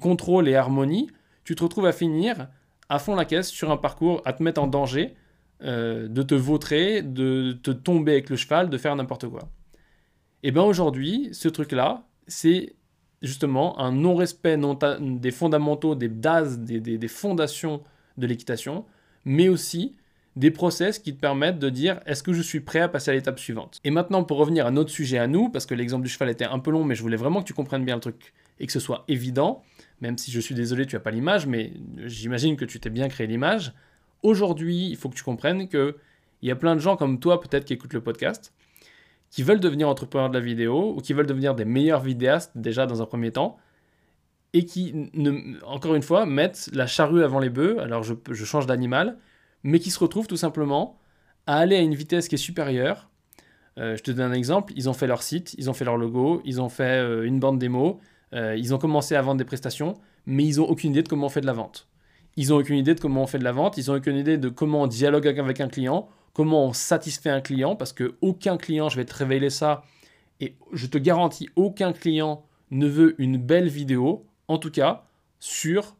contrôle 0.00 0.48
et 0.48 0.54
harmonie, 0.54 1.10
tu 1.44 1.54
te 1.54 1.62
retrouves 1.62 1.86
à 1.86 1.92
finir 1.92 2.48
à 2.88 2.98
fond 2.98 3.14
la 3.14 3.24
caisse 3.24 3.48
sur 3.48 3.70
un 3.70 3.76
parcours 3.76 4.22
à 4.24 4.32
te 4.32 4.42
mettre 4.42 4.62
en 4.62 4.66
danger, 4.66 5.14
euh, 5.62 6.08
de 6.08 6.22
te 6.22 6.34
vautrer, 6.34 7.02
de 7.02 7.52
te 7.52 7.70
tomber 7.70 8.12
avec 8.12 8.30
le 8.30 8.36
cheval, 8.36 8.70
de 8.70 8.78
faire 8.78 8.94
n'importe 8.96 9.28
quoi. 9.28 9.48
Et 10.42 10.50
bien 10.50 10.62
aujourd'hui, 10.62 11.30
ce 11.32 11.48
truc-là, 11.48 12.06
c'est 12.26 12.74
justement 13.22 13.78
un 13.78 13.92
non-respect 13.92 14.58
des 15.00 15.30
fondamentaux, 15.30 15.94
des 15.94 16.08
bases, 16.08 16.58
des 16.58 17.08
fondations 17.08 17.82
de 18.18 18.26
l'équitation, 18.26 18.84
mais 19.24 19.48
aussi 19.48 19.96
des 20.34 20.50
process 20.50 20.98
qui 20.98 21.14
te 21.14 21.20
permettent 21.20 21.58
de 21.58 21.68
dire 21.68 22.00
est-ce 22.06 22.22
que 22.22 22.32
je 22.32 22.40
suis 22.40 22.60
prêt 22.60 22.80
à 22.80 22.88
passer 22.88 23.10
à 23.10 23.14
l'étape 23.14 23.38
suivante? 23.38 23.80
Et 23.84 23.90
maintenant, 23.90 24.24
pour 24.24 24.38
revenir 24.38 24.66
à 24.66 24.70
notre 24.70 24.90
sujet 24.90 25.18
à 25.18 25.26
nous, 25.26 25.50
parce 25.50 25.66
que 25.66 25.74
l'exemple 25.74 26.04
du 26.04 26.08
cheval 26.08 26.30
était 26.30 26.44
un 26.44 26.58
peu 26.58 26.70
long, 26.70 26.84
mais 26.84 26.94
je 26.94 27.02
voulais 27.02 27.16
vraiment 27.16 27.42
que 27.42 27.46
tu 27.46 27.54
comprennes 27.54 27.84
bien 27.84 27.96
le 27.96 28.00
truc 28.00 28.32
et 28.58 28.66
que 28.66 28.72
ce 28.72 28.80
soit 28.80 29.04
évident, 29.08 29.62
même 30.00 30.16
si 30.16 30.30
je 30.30 30.40
suis 30.40 30.54
désolé, 30.54 30.86
tu 30.86 30.96
n'as 30.96 31.00
pas 31.00 31.10
l'image, 31.10 31.46
mais 31.46 31.72
j'imagine 32.04 32.56
que 32.56 32.64
tu 32.64 32.80
t'es 32.80 32.90
bien 32.90 33.08
créé 33.08 33.26
l'image. 33.26 33.72
Aujourd'hui, 34.22 34.88
il 34.88 34.96
faut 34.96 35.08
que 35.08 35.16
tu 35.16 35.24
comprennes 35.24 35.68
que 35.68 35.96
il 36.40 36.48
y 36.48 36.50
a 36.50 36.56
plein 36.56 36.74
de 36.74 36.80
gens 36.80 36.96
comme 36.96 37.20
toi, 37.20 37.40
peut-être, 37.40 37.64
qui 37.64 37.72
écoutent 37.72 37.92
le 37.92 38.00
podcast, 38.00 38.52
qui 39.30 39.42
veulent 39.42 39.60
devenir 39.60 39.88
entrepreneurs 39.88 40.28
de 40.28 40.34
la 40.34 40.44
vidéo 40.44 40.94
ou 40.96 41.00
qui 41.00 41.12
veulent 41.12 41.26
devenir 41.26 41.54
des 41.54 41.64
meilleurs 41.64 42.00
vidéastes 42.00 42.52
déjà 42.54 42.86
dans 42.86 43.00
un 43.00 43.06
premier 43.06 43.30
temps, 43.32 43.58
et 44.52 44.64
qui, 44.64 45.10
encore 45.64 45.94
une 45.94 46.02
fois, 46.02 46.26
mettent 46.26 46.68
la 46.72 46.86
charrue 46.86 47.22
avant 47.22 47.38
les 47.38 47.48
bœufs, 47.48 47.78
alors 47.78 48.02
je 48.02 48.44
change 48.44 48.66
d'animal, 48.66 49.18
mais 49.62 49.78
qui 49.78 49.90
se 49.90 49.98
retrouvent 49.98 50.26
tout 50.26 50.36
simplement 50.36 50.98
à 51.46 51.58
aller 51.58 51.76
à 51.76 51.80
une 51.80 51.94
vitesse 51.94 52.28
qui 52.28 52.36
est 52.36 52.38
supérieure, 52.38 53.08
je 53.76 54.00
te 54.02 54.10
donne 54.10 54.32
un 54.32 54.34
exemple, 54.34 54.72
ils 54.76 54.88
ont 54.88 54.92
fait 54.92 55.06
leur 55.06 55.22
site, 55.22 55.54
ils 55.58 55.70
ont 55.70 55.72
fait 55.72 55.84
leur 55.84 55.96
logo, 55.96 56.42
ils 56.44 56.60
ont 56.60 56.68
fait 56.68 57.00
une 57.24 57.40
bande 57.40 57.58
démo, 57.58 58.00
ils 58.32 58.74
ont 58.74 58.78
commencé 58.78 59.14
à 59.14 59.22
vendre 59.22 59.38
des 59.38 59.44
prestations, 59.44 59.94
mais 60.26 60.44
ils 60.44 60.58
n'ont 60.58 60.66
aucune 60.66 60.90
idée 60.90 61.02
de 61.02 61.08
comment 61.08 61.26
on 61.26 61.30
fait 61.30 61.40
de 61.40 61.46
la 61.46 61.52
vente. 61.52 61.88
Ils 62.36 62.48
n'ont 62.48 62.56
aucune 62.56 62.76
idée 62.76 62.94
de 62.94 63.00
comment 63.00 63.22
on 63.22 63.26
fait 63.26 63.38
de 63.38 63.44
la 63.44 63.52
vente, 63.52 63.76
ils 63.78 63.88
n'ont 63.88 63.96
aucune 63.96 64.16
idée 64.16 64.38
de 64.38 64.48
comment 64.48 64.82
on 64.82 64.86
dialogue 64.86 65.26
avec 65.26 65.60
un 65.60 65.68
client, 65.68 66.08
comment 66.32 66.66
on 66.66 66.72
satisfait 66.72 67.30
un 67.30 67.40
client, 67.40 67.76
parce 67.76 67.92
que 67.92 68.14
aucun 68.20 68.56
client, 68.56 68.88
je 68.88 68.96
vais 68.96 69.04
te 69.04 69.14
révéler 69.14 69.50
ça, 69.50 69.82
et 70.40 70.56
je 70.72 70.86
te 70.86 70.98
garantis, 70.98 71.48
aucun 71.56 71.92
client 71.92 72.44
ne 72.70 72.86
veut 72.86 73.14
une 73.20 73.36
belle 73.36 73.68
vidéo, 73.68 74.26
en 74.48 74.58
tout 74.58 74.70
cas, 74.70 75.04
sur 75.40 75.96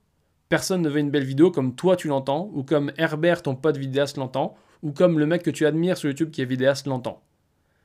personne 0.53 0.83
ne 0.83 0.91
veut 0.91 1.01
une 1.01 1.11
belle 1.11 1.25
vidéo 1.25 1.51
comme 1.51 1.75
toi 1.75 1.97
tu 1.97 2.09
l'entends, 2.09 2.51
ou 2.53 2.63
comme 2.63 2.93
Herbert, 2.99 3.41
ton 3.41 3.55
pote 3.55 3.79
vidéaste, 3.79 4.19
l'entend, 4.19 4.55
ou 4.83 4.93
comme 4.93 5.19
le 5.19 5.25
mec 5.25 5.43
que 5.43 5.49
tu 5.51 5.65
admires 5.65 5.97
sur 5.97 6.11
YouTube 6.11 6.31
qui 6.31 6.43
est 6.43 6.45
vidéaste 6.45 6.87
l'entend. 6.87 7.23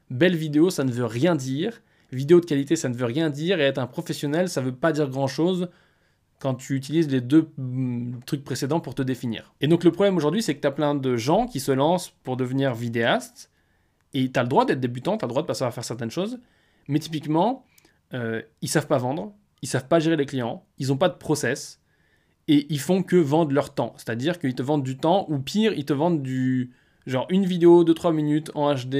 Belle 0.09 0.35
vidéo, 0.35 0.69
ça 0.69 0.83
ne 0.83 0.91
veut 0.91 1.05
rien 1.05 1.33
dire. 1.35 1.81
Vidéo 2.11 2.41
de 2.41 2.45
qualité, 2.45 2.75
ça 2.75 2.89
ne 2.89 2.93
veut 2.93 3.05
rien 3.05 3.29
dire. 3.29 3.61
Et 3.61 3.63
être 3.63 3.77
un 3.77 3.87
professionnel, 3.87 4.49
ça 4.49 4.59
ne 4.59 4.65
veut 4.65 4.75
pas 4.75 4.91
dire 4.91 5.09
grand-chose 5.09 5.69
quand 6.39 6.55
tu 6.55 6.75
utilises 6.75 7.07
les 7.07 7.21
deux 7.21 7.47
mm, 7.57 8.19
trucs 8.25 8.43
précédents 8.43 8.81
pour 8.81 8.95
te 8.95 9.01
définir. 9.01 9.53
Et 9.61 9.69
donc 9.69 9.85
le 9.85 9.93
problème 9.93 10.17
aujourd'hui, 10.17 10.41
c'est 10.43 10.53
que 10.53 10.59
tu 10.59 10.67
as 10.67 10.71
plein 10.71 10.93
de 10.93 11.15
gens 11.15 11.47
qui 11.47 11.61
se 11.61 11.71
lancent 11.71 12.09
pour 12.23 12.35
devenir 12.35 12.73
vidéastes, 12.73 13.49
et 14.13 14.29
tu 14.29 14.37
as 14.37 14.43
le 14.43 14.49
droit 14.49 14.65
d'être 14.65 14.81
débutant, 14.81 15.17
tu 15.17 15.23
as 15.23 15.27
le 15.29 15.31
droit 15.31 15.41
de 15.41 15.47
passer 15.47 15.63
à 15.63 15.71
faire 15.71 15.85
certaines 15.85 16.11
choses, 16.11 16.37
mais 16.89 16.99
typiquement, 16.99 17.63
euh, 18.13 18.41
ils 18.61 18.67
savent 18.67 18.87
pas 18.87 18.97
vendre, 18.97 19.33
ils 19.61 19.69
savent 19.69 19.87
pas 19.87 19.99
gérer 19.99 20.17
les 20.17 20.25
clients, 20.25 20.65
ils 20.79 20.89
n'ont 20.89 20.97
pas 20.97 21.07
de 21.07 21.15
process, 21.15 21.79
et 22.47 22.67
ils 22.69 22.79
font 22.79 23.03
que 23.03 23.15
vendre 23.15 23.51
leur 23.53 23.73
temps. 23.73 23.93
C'est-à-dire 23.97 24.39
qu'ils 24.39 24.55
te 24.55 24.63
vendent 24.63 24.83
du 24.83 24.97
temps, 24.97 25.25
ou 25.29 25.39
pire, 25.39 25.73
ils 25.73 25.85
te 25.85 25.93
vendent 25.93 26.21
du 26.21 26.71
genre 27.05 27.25
une 27.29 27.45
vidéo 27.45 27.83
de 27.83 27.93
3 27.93 28.11
minutes 28.11 28.51
en 28.55 28.73
HD, 28.73 28.95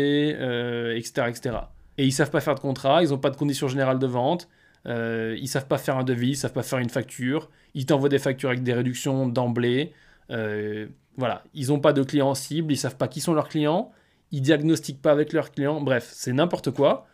etc., 0.95 1.27
etc. 1.27 1.57
Et 1.97 2.05
ils 2.05 2.11
savent 2.11 2.31
pas 2.31 2.41
faire 2.41 2.55
de 2.55 2.59
contrat, 2.59 3.03
ils 3.03 3.09
n'ont 3.09 3.17
pas 3.17 3.29
de 3.29 3.37
conditions 3.37 3.67
générales 3.67 3.99
de 3.99 4.07
vente, 4.07 4.47
euh, 4.87 5.35
ils 5.39 5.47
savent 5.47 5.67
pas 5.67 5.77
faire 5.77 5.97
un 5.97 6.03
devis, 6.03 6.29
ils 6.29 6.35
savent 6.37 6.53
pas 6.53 6.63
faire 6.63 6.79
une 6.79 6.89
facture. 6.89 7.49
Ils 7.73 7.85
t'envoient 7.85 8.09
des 8.09 8.19
factures 8.19 8.49
avec 8.49 8.63
des 8.63 8.73
réductions 8.73 9.27
d'emblée. 9.27 9.93
Euh, 10.31 10.87
voilà, 11.17 11.43
ils 11.53 11.67
n'ont 11.69 11.79
pas 11.79 11.93
de 11.93 12.03
clients 12.03 12.35
cibles, 12.35 12.71
ils 12.71 12.77
savent 12.77 12.97
pas 12.97 13.07
qui 13.07 13.21
sont 13.21 13.33
leurs 13.33 13.49
clients, 13.49 13.91
ils 14.31 14.41
diagnostiquent 14.41 15.01
pas 15.01 15.11
avec 15.11 15.33
leurs 15.33 15.51
clients. 15.51 15.81
Bref, 15.81 16.09
c'est 16.13 16.33
n'importe 16.33 16.71
quoi. 16.71 17.07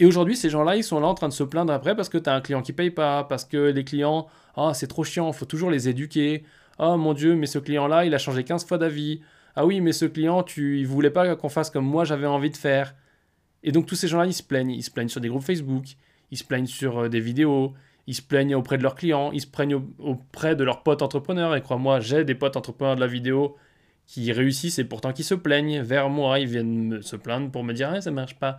Et 0.00 0.06
aujourd'hui, 0.06 0.36
ces 0.36 0.50
gens-là, 0.50 0.76
ils 0.76 0.84
sont 0.84 0.98
là 1.00 1.06
en 1.06 1.14
train 1.14 1.28
de 1.28 1.32
se 1.32 1.44
plaindre 1.44 1.72
après 1.72 1.94
parce 1.94 2.08
que 2.08 2.18
tu 2.18 2.28
as 2.28 2.34
un 2.34 2.40
client 2.40 2.62
qui 2.62 2.72
paye 2.72 2.90
pas, 2.90 3.24
parce 3.24 3.44
que 3.44 3.70
les 3.70 3.84
clients, 3.84 4.26
ah, 4.56 4.72
c'est 4.74 4.88
trop 4.88 5.04
chiant, 5.04 5.32
faut 5.32 5.44
toujours 5.44 5.70
les 5.70 5.88
éduquer. 5.88 6.44
Ah, 6.78 6.96
mon 6.96 7.14
Dieu, 7.14 7.36
mais 7.36 7.46
ce 7.46 7.58
client-là, 7.58 8.04
il 8.04 8.14
a 8.14 8.18
changé 8.18 8.42
15 8.44 8.66
fois 8.66 8.78
d'avis. 8.78 9.20
Ah 9.56 9.64
oui, 9.66 9.80
mais 9.80 9.92
ce 9.92 10.04
client, 10.06 10.42
tu, 10.42 10.80
il 10.80 10.86
voulait 10.86 11.10
pas 11.10 11.36
qu'on 11.36 11.48
fasse 11.48 11.70
comme 11.70 11.84
moi 11.86 12.04
j'avais 12.04 12.26
envie 12.26 12.50
de 12.50 12.56
faire. 12.56 12.94
Et 13.62 13.72
donc 13.72 13.86
tous 13.86 13.94
ces 13.94 14.08
gens-là, 14.08 14.26
ils 14.26 14.34
se 14.34 14.42
plaignent. 14.42 14.72
Ils 14.72 14.82
se 14.82 14.90
plaignent 14.90 15.08
sur 15.08 15.20
des 15.20 15.28
groupes 15.28 15.44
Facebook, 15.44 15.84
ils 16.30 16.38
se 16.38 16.44
plaignent 16.44 16.66
sur 16.66 17.04
euh, 17.04 17.08
des 17.08 17.20
vidéos, 17.20 17.74
ils 18.06 18.14
se 18.14 18.22
plaignent 18.22 18.56
auprès 18.56 18.78
de 18.78 18.82
leurs 18.82 18.96
clients, 18.96 19.30
ils 19.32 19.40
se 19.40 19.46
plaignent 19.46 19.80
auprès 19.98 20.56
de 20.56 20.64
leurs 20.64 20.82
potes 20.82 21.02
entrepreneurs. 21.02 21.54
Et 21.56 21.62
crois-moi, 21.62 22.00
j'ai 22.00 22.24
des 22.24 22.34
potes 22.34 22.56
entrepreneurs 22.56 22.96
de 22.96 23.00
la 23.00 23.06
vidéo 23.06 23.56
qui 24.06 24.30
réussissent 24.32 24.78
et 24.78 24.84
pourtant 24.84 25.12
qui 25.12 25.22
se 25.24 25.34
plaignent 25.34 25.82
vers 25.82 26.10
moi. 26.10 26.40
Ils 26.40 26.48
viennent 26.48 27.00
se 27.02 27.16
plaindre 27.16 27.50
pour 27.50 27.64
me 27.64 27.72
dire 27.72 27.90
ah, 27.94 28.00
ça 28.00 28.10
marche 28.10 28.38
pas. 28.38 28.58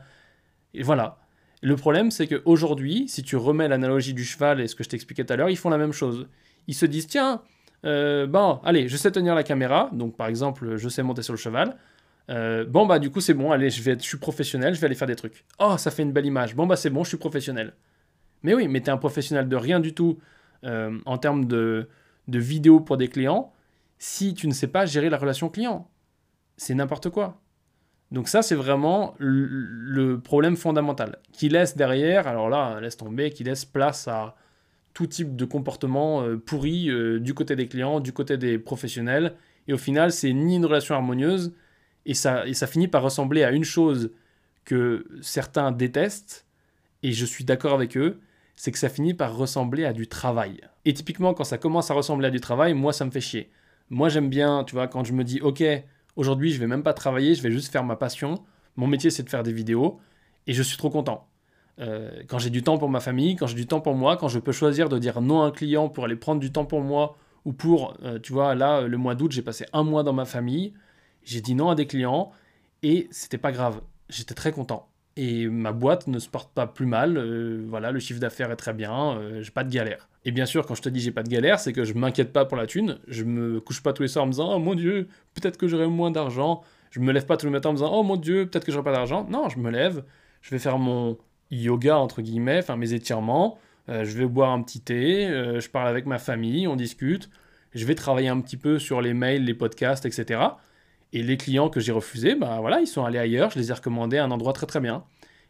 Et 0.74 0.84
voilà. 0.84 1.25
Le 1.62 1.76
problème, 1.76 2.12
c'est 2.12 2.28
qu'aujourd'hui, 2.28 3.08
si 3.08 3.24
tu 3.24 3.36
remets 3.36 3.68
l'analogie 3.68 4.14
du 4.14 4.24
cheval 4.24 4.62
et 4.62 4.68
ce 4.68 4.76
que 4.76 4.84
je 4.84 4.90
t'expliquais 4.90 5.24
tout 5.24 5.34
à 5.34 5.36
l'heure, 5.36 5.50
ils 5.50 5.58
font 5.58 5.70
la 5.70 5.78
même 5.78 5.94
chose. 5.94 6.28
Ils 6.68 6.76
se 6.76 6.86
disent 6.86 7.08
tiens, 7.08 7.42
euh, 7.86 8.28
bon, 8.28 8.60
allez, 8.64 8.88
je 8.88 8.98
sais 8.98 9.12
tenir 9.12 9.36
la 9.36 9.44
caméra, 9.44 9.90
donc 9.94 10.16
par 10.16 10.28
exemple, 10.28 10.76
je 10.78 10.90
sais 10.90 11.04
monter 11.04 11.22
sur 11.22 11.34
le 11.34 11.38
cheval. 11.38 11.78
Euh, 12.30 12.66
bon, 12.66 12.86
bah, 12.86 13.00
du 13.00 13.12
coup, 13.12 13.22
c'est 13.22 13.34
bon, 13.34 13.52
allez, 13.52 13.70
je, 13.70 13.82
vais 13.82 13.96
je 13.98 14.04
suis 14.04 14.18
professionnel, 14.18 14.74
je 14.74 14.80
vais 14.80 14.86
aller 14.86 14.96
faire 14.96 15.08
des 15.08 15.16
trucs. 15.16 15.46
Oh, 15.60 15.76
ça 15.78 15.92
fait 15.92 16.04
une 16.04 16.12
belle 16.12 16.26
image. 16.26 16.56
Bon, 16.56 16.66
bah, 16.66 16.76
c'est 16.76 16.90
bon, 16.90 17.04
je 17.04 17.10
suis 17.10 17.18
professionnel. 17.18 17.74
Mais 18.44 18.54
oui, 18.54 18.68
mais 18.68 18.82
tu 18.82 18.88
es 18.88 18.90
un 18.90 18.98
professionnel 18.98 19.48
de 19.48 19.56
rien 19.56 19.80
du 19.80 19.94
tout 19.94 20.20
euh, 20.64 20.98
en 21.06 21.18
termes 21.18 21.46
de, 21.46 21.88
de 22.28 22.40
vidéos 22.40 22.80
pour 22.80 22.98
des 22.98 23.08
clients 23.08 23.52
si 23.98 24.34
tu 24.34 24.48
ne 24.48 24.54
sais 24.54 24.68
pas 24.68 24.86
gérer 24.86 25.10
la 25.10 25.18
relation 25.18 25.50
client. 25.50 25.90
C'est 26.58 26.74
n'importe 26.74 27.10
quoi. 27.10 27.42
Donc 28.12 28.28
ça, 28.28 28.42
c'est 28.42 28.56
vraiment 28.56 29.16
le 29.20 30.20
problème 30.20 30.56
fondamental. 30.56 31.20
Qui 31.34 31.50
laisse 31.50 31.76
derrière, 31.76 32.28
alors 32.28 32.50
là, 32.50 32.80
laisse 32.80 32.98
tomber, 32.98 33.32
qui 33.32 33.44
laisse 33.44 33.66
place 33.66 34.08
à 34.08 34.36
tout 34.94 35.08
type 35.08 35.36
de 35.36 35.46
comportement 35.46 36.22
euh, 36.22 36.38
pourri 36.38 36.90
du 37.20 37.34
côté 37.34 37.56
des 37.56 37.68
clients, 37.68 38.00
du 38.00 38.14
côté 38.14 38.38
des 38.38 38.58
professionnels. 38.58 39.36
Et 39.68 39.74
au 39.74 39.78
final, 39.78 40.12
c'est 40.12 40.32
ni 40.32 40.56
une 40.56 40.66
relation 40.66 40.96
harmonieuse, 40.96 41.54
et 42.06 42.14
ça, 42.14 42.48
et 42.48 42.54
ça 42.54 42.68
finit 42.68 42.88
par 42.88 43.02
ressembler 43.02 43.44
à 43.44 43.52
une 43.52 43.64
chose 43.64 44.12
que 44.64 45.06
certains 45.22 45.72
détestent, 45.72 46.46
et 47.04 47.12
je 47.12 47.26
suis 47.26 47.44
d'accord 47.44 47.74
avec 47.74 47.98
eux, 47.98 48.20
c'est 48.56 48.72
que 48.72 48.78
ça 48.78 48.90
finit 48.90 49.14
par 49.14 49.36
ressembler 49.36 49.86
à 49.86 49.94
du 49.94 50.08
travail. 50.08 50.62
Et 50.86 50.94
typiquement, 50.94 51.34
quand 51.34 51.44
ça 51.44 51.58
commence 51.58 51.92
à 51.92 51.94
ressembler 51.94 52.28
à 52.28 52.32
du 52.32 52.40
travail, 52.40 52.74
moi, 52.74 52.94
ça 52.94 53.06
me 53.06 53.12
fait 53.12 53.22
chier. 53.22 53.50
Moi, 53.90 54.10
j'aime 54.10 54.30
bien, 54.30 54.64
tu 54.64 54.76
vois, 54.76 54.88
quand 54.88 55.04
je 55.04 55.14
me 55.14 55.24
dis, 55.24 55.42
ok, 55.42 55.64
aujourd'hui, 56.16 56.52
je 56.52 56.60
vais 56.60 56.68
même 56.68 56.84
pas 56.84 56.94
travailler, 56.94 57.36
je 57.36 57.42
vais 57.42 57.52
juste 57.52 57.72
faire 57.72 57.84
ma 57.84 57.96
passion. 57.96 58.44
Mon 58.76 58.88
métier, 58.88 59.10
c'est 59.10 59.24
de 59.24 59.30
faire 59.30 59.44
des 59.44 59.54
vidéos, 59.54 60.00
et 60.48 60.54
je 60.54 60.64
suis 60.64 60.78
trop 60.78 60.90
content. 60.90 61.28
Euh, 61.80 62.24
quand 62.28 62.40
j'ai 62.40 62.50
du 62.50 62.64
temps 62.64 62.78
pour 62.78 62.90
ma 62.90 63.00
famille, 63.00 63.36
quand 63.36 63.48
j'ai 63.48 63.56
du 63.56 63.68
temps 63.68 63.82
pour 63.82 63.96
moi, 63.96 64.18
quand 64.18 64.28
je 64.28 64.40
peux 64.40 64.52
choisir 64.52 64.90
de 64.90 64.98
dire 64.98 65.22
non 65.22 65.44
à 65.44 65.48
un 65.48 65.52
client 65.52 65.90
pour 65.90 66.06
aller 66.06 66.16
prendre 66.16 66.40
du 66.40 66.52
temps 66.52 66.66
pour 66.66 66.82
moi, 66.82 67.18
ou 67.44 67.54
pour, 67.54 67.96
euh, 68.04 68.20
tu 68.20 68.34
vois, 68.34 68.56
là, 68.56 68.82
le 68.82 68.98
mois 68.98 69.16
d'août, 69.16 69.32
j'ai 69.32 69.42
passé 69.42 69.66
un 69.72 69.84
mois 69.84 70.04
dans 70.04 70.14
ma 70.14 70.26
famille, 70.26 70.74
j'ai 71.24 71.42
dit 71.42 71.56
non 71.56 71.70
à 71.70 71.76
des 71.76 71.88
clients 71.88 72.32
et 72.82 73.08
c'était 73.12 73.38
pas 73.38 73.52
grave. 73.52 73.82
J'étais 74.10 74.34
très 74.34 74.52
content. 74.52 74.88
Et 75.18 75.48
ma 75.48 75.72
boîte 75.72 76.08
ne 76.08 76.20
se 76.20 76.28
porte 76.28 76.54
pas 76.54 76.68
plus 76.68 76.86
mal. 76.86 77.18
Euh, 77.18 77.64
voilà, 77.68 77.92
le 77.92 78.00
chiffre 78.00 78.20
d'affaires 78.20 78.52
est 78.52 78.58
très 78.58 78.74
bien. 78.74 79.18
Euh, 79.18 79.42
j'ai 79.42 79.52
pas 79.52 79.64
de 79.64 79.72
galère. 79.72 80.10
Et 80.26 80.32
bien 80.32 80.46
sûr, 80.46 80.66
quand 80.66 80.76
je 80.76 80.82
te 80.82 80.90
dis 80.90 81.00
j'ai 81.00 81.12
pas 81.12 81.24
de 81.24 81.30
galère, 81.30 81.60
c'est 81.60 81.72
que 81.72 81.86
je 81.86 81.94
m'inquiète 81.94 82.34
pas 82.34 82.44
pour 82.44 82.58
la 82.58 82.68
thune. 82.68 83.00
Je 83.08 83.24
me 83.24 83.62
couche 83.62 83.82
pas 83.82 83.94
tous 83.94 84.02
les 84.02 84.10
soirs 84.10 84.24
en 84.24 84.28
me 84.28 84.32
disant 84.34 84.54
oh 84.54 84.60
mon 84.60 84.76
dieu, 84.76 85.08
peut-être 85.34 85.58
que 85.58 85.68
j'aurai 85.68 85.88
moins 85.88 86.12
d'argent. 86.12 86.64
Je 86.92 87.00
me 87.00 87.14
lève 87.14 87.26
pas 87.26 87.38
tous 87.38 87.46
les 87.46 87.52
matins 87.52 87.70
en 87.70 87.74
me 87.74 87.78
disant 87.78 87.92
oh 87.94 88.04
mon 88.04 88.18
dieu, 88.18 88.46
peut-être 88.46 88.66
que 88.66 88.74
j'aurai 88.74 88.84
pas 88.84 88.92
d'argent. 88.92 89.26
Non, 89.30 89.48
je 89.48 89.58
me 89.60 89.72
lève. 89.72 90.04
Je 90.42 90.50
vais 90.52 90.60
faire 90.60 90.78
mon 90.78 91.18
yoga 91.50 91.98
entre 91.98 92.22
guillemets, 92.22 92.60
enfin 92.60 92.76
mes 92.76 92.94
étirements. 92.94 93.58
Euh, 93.88 94.04
je 94.04 94.18
vais 94.18 94.26
boire 94.26 94.52
un 94.52 94.62
petit 94.64 94.82
thé. 94.82 95.28
je 95.30 95.70
parle 95.70 95.88
avec 95.88 96.08
ma 96.08 96.20
famille, 96.20 96.68
on 96.68 96.76
discute. 96.76 97.30
Je 97.74 97.86
vais 97.86 97.96
travailler 97.96 98.30
un 98.30 98.42
petit 98.42 98.58
peu 98.58 98.80
sur 98.80 99.02
les 99.02 99.14
mails, 99.14 99.46
les 99.46 99.54
podcasts, 99.54 100.06
etc. 100.06 100.42
Et 101.16 101.24
les 101.24 101.38
clients 101.38 101.70
que 101.70 101.80
j'ai 101.80 101.94
refusés, 101.94 102.36
bah 102.36 102.58
voilà, 102.60 102.82
ils 102.82 102.88
sont 102.88 103.06
allés 103.06 103.20
ailleurs, 103.20 103.50
je 103.50 103.58
les 103.58 103.72
ai 103.72 103.74
recommandés 103.74 104.18
à 104.18 104.26
un 104.26 104.32
endroit 104.32 104.52
très 104.52 104.66
très 104.66 104.82
bien. 104.82 105.06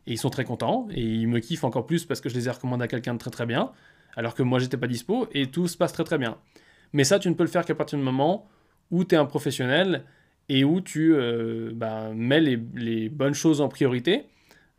Et 0.06 0.12
ils 0.14 0.20
sont 0.20 0.30
très 0.30 0.44
contents, 0.44 0.88
et 0.92 1.02
ils 1.02 1.28
me 1.28 1.40
kiffent 1.40 1.64
encore 1.64 1.88
plus 1.88 2.06
parce 2.06 2.22
que 2.22 2.30
je 2.30 2.36
les 2.36 2.48
ai 2.48 2.52
recommandés 2.52 2.84
à 2.84 2.88
quelqu'un 2.88 3.16
de 3.16 3.18
très 3.18 3.32
très 3.32 3.48
bien, 3.48 3.72
alors 4.16 4.36
que 4.36 4.44
moi 4.44 4.60
j'étais 4.60 4.78
pas 4.78 4.86
dispo, 4.86 5.28
et 5.34 5.48
tout 5.48 5.68
se 5.68 5.76
passe 5.76 5.92
très 5.92 6.04
très 6.04 6.20
bien. 6.20 6.38
Mais 6.94 7.04
ça, 7.04 7.18
tu 7.18 7.30
ne 7.30 7.34
peux 7.34 7.42
le 7.42 7.50
faire 7.50 7.66
qu'à 7.66 7.74
partir 7.74 7.98
du 7.98 8.06
moment 8.06 8.48
où 8.92 9.06
tu 9.06 9.16
es 9.16 9.18
un 9.18 9.26
professionnel 9.26 10.04
et 10.50 10.64
où 10.64 10.82
tu 10.82 11.16
euh, 11.16 11.72
bah, 11.74 12.12
mets 12.14 12.42
les, 12.42 13.10
bonnes 13.10 13.34
choses 13.34 13.60
en 13.60 13.68
priorité. 13.68 14.28